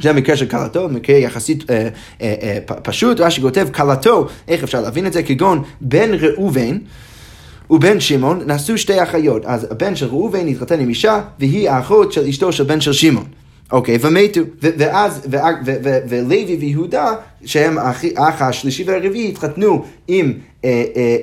[0.00, 1.88] זה המקרה של כלתו, מקרה יחסית אה,
[2.22, 5.22] אה, אה, פשוט, רש"י כותב כלתו, איך אפשר להבין את זה?
[5.22, 6.78] כגון בן ראובן
[7.70, 12.26] ובן שמעון נשאו שתי אחיות, אז הבן של ראובן התחתן עם אישה והיא האחות של
[12.26, 13.24] אשתו של בן של שמעון.
[13.72, 15.26] אוקיי, ומתו, ואז,
[16.08, 17.12] ולוי ויהודה,
[17.44, 20.32] שהם האח השלישי והרביעי, התחתנו עם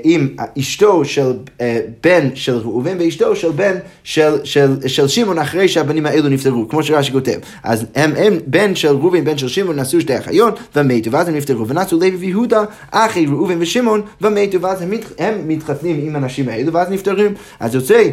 [0.04, 0.28] עם
[0.60, 6.06] אשתו של אה, בן של ראובן ואשתו של בן של, של, של שמעון אחרי שהבנים
[6.06, 7.40] האלו נפטרו, כמו שרש"י כותב.
[7.64, 11.36] אז הם, הם בן של ראובן, בן של שמעון, נשאו שתי אחיות ומתו, ואז הם
[11.36, 16.74] נפטרו, ונשאו לוי ויהודה אחי ראובן ושמעון ומתו, ואז הם, הם מתחתנים עם הנשים האלו,
[16.74, 17.34] ואז נפטרים.
[17.60, 18.04] אז יוצא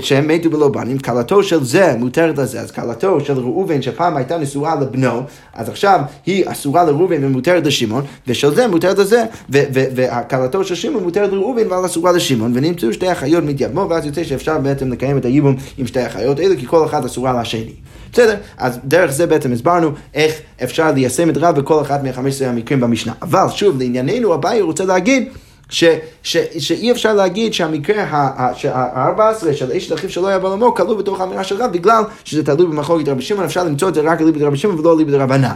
[0.00, 4.38] שהם מתו בלא בנים, כלתו של זה מותרת לזה, אז כלתו של ראובן שפעם הייתה
[4.38, 5.22] נשואה לבנו,
[5.54, 11.32] אז עכשיו היא אסורה לראובן ומותרת לשמעון, ושל זה מותרת לזה, וכלתו של שמעון מותרת
[11.32, 15.56] לראובן ועל אסורה לשמעון, ונמצאו שתי אחיות מתייבמו, ואז יוצא שאפשר בעצם לקיים את הייבום
[15.78, 17.72] עם שתי אחיות האלה, כי כל אחת אסורה לשני.
[18.12, 22.80] בסדר, אז דרך זה בעצם הסברנו איך אפשר ליישם את רב בכל אחת מ-15 המקרים
[22.80, 23.12] במשנה.
[23.22, 25.28] אבל שוב, לענייננו, אביי רוצה להגיד
[25.68, 25.84] ש,
[26.22, 31.44] ש, שאי אפשר להגיד שהמקרה ה-14 של אשת אחיו שלא היה בעולמו כלול בתוך האמירה
[31.44, 34.56] של רב בגלל שזה תלוי במחלוקת רבי שמעון, אפשר למצוא את זה רק אליבא דרבי
[34.56, 35.54] שמעון ולא אליבא דרבנן.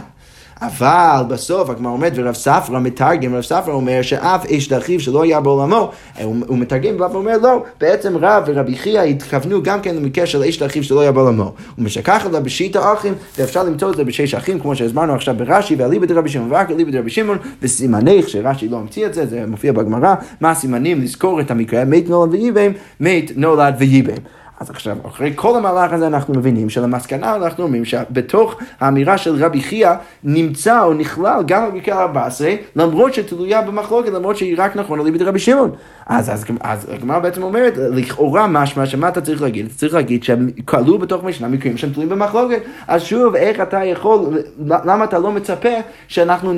[0.61, 5.41] אבל בסוף הגמרא אומרת, ורב ספרא מתרגם, רב ספרא אומר שאף איש דחיו שלא היה
[5.41, 5.91] בעולמו,
[6.23, 10.63] הוא, הוא מתרגם ואומר לא, בעצם רב ורבי חייא התכוונו גם כן למקרה של איש
[10.63, 11.43] דחיו שלא היה בעולמו.
[11.75, 15.35] הוא משכח את זה בשיטה אחים, ואפשר למצוא את זה בשש אחים, כמו שהסברנו עכשיו
[15.37, 19.43] ברש"י, ואליבא דרבי שמעון ורק אליבא דרבי שמעון, וסימניך, שרש"י לא המציא את זה, זה
[19.47, 24.38] מופיע בגמרא, מה הסימנים לזכור את המקרה, מת נולד וייבם, מת נולד וייבם.
[24.59, 29.61] אז עכשיו, אחרי כל המהלך הזה אנחנו מבינים שלמסקנה אנחנו אומרים שבתוך האמירה של רבי
[29.61, 29.91] חייא
[30.23, 35.39] נמצא או נכלל גם המקרה 14, למרות שתלויה במחלוקת, למרות שהיא רק נכונה ליבי רבי
[35.39, 35.71] שמעון.
[36.05, 39.65] אז, אז, אז הגמרא בעצם אומרת, לכאורה משמע שמה אתה צריך להגיד?
[39.65, 42.61] אתה צריך להגיד שהם כלו בתוך משנה מקרים שהם תלויים במחלוקת.
[42.87, 44.19] אז שוב, איך אתה יכול,
[44.59, 45.69] למה אתה לא מצפה
[46.07, 46.53] שאנחנו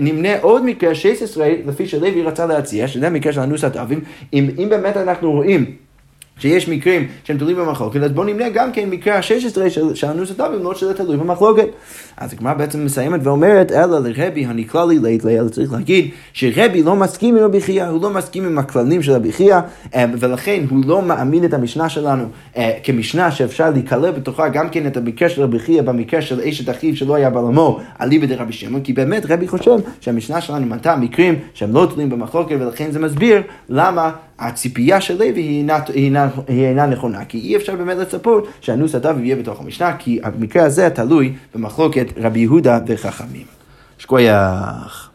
[0.00, 4.00] נמנה עוד מקרה 16, לפי שלוי רצה להציע, שזה מקרה של אנוסת אבים,
[4.32, 5.64] אם, אם באמת אנחנו רואים
[6.40, 10.62] שיש מקרים שהם תלויים במחלוקת, אז בואו נמנה גם כן מקרה ה-16 של, אנוסת אבים,
[10.64, 11.68] לא שזה תלוי במחלוקת.
[12.20, 16.96] אז הגמרא בעצם מסיימת ואומרת, אלא לרבי הנקלע לי לית אלא צריך להגיד שרבי לא
[16.96, 19.56] מסכים עם רבי חייא, הוא לא מסכים עם הכללים של רבי חייא,
[19.94, 22.24] אה, ולכן הוא לא מאמין את המשנה שלנו
[22.56, 26.70] אה, כמשנה שאפשר להיכלל בתוכה גם כן את המקרה של רבי חייא במקרה של אשת
[26.70, 30.96] אחיו שלא היה בעולמו, עלי בידי רבי שמעון, כי באמת רבי חושב שהמשנה שלנו מנתה
[30.96, 34.10] מקרים שהם לא תלויים במחלוקת, ולכן זה מסביר למה
[34.40, 38.94] הציפייה של לוי היא אינה, אינה, היא אינה נכונה, כי אי אפשר באמת לצפות שהנוס
[38.94, 43.46] הדף יהיה בתוך המשנה, כי המקרה הזה תלוי במחלוקת רבי יהודה וחכמים.
[43.98, 45.09] שכוייח.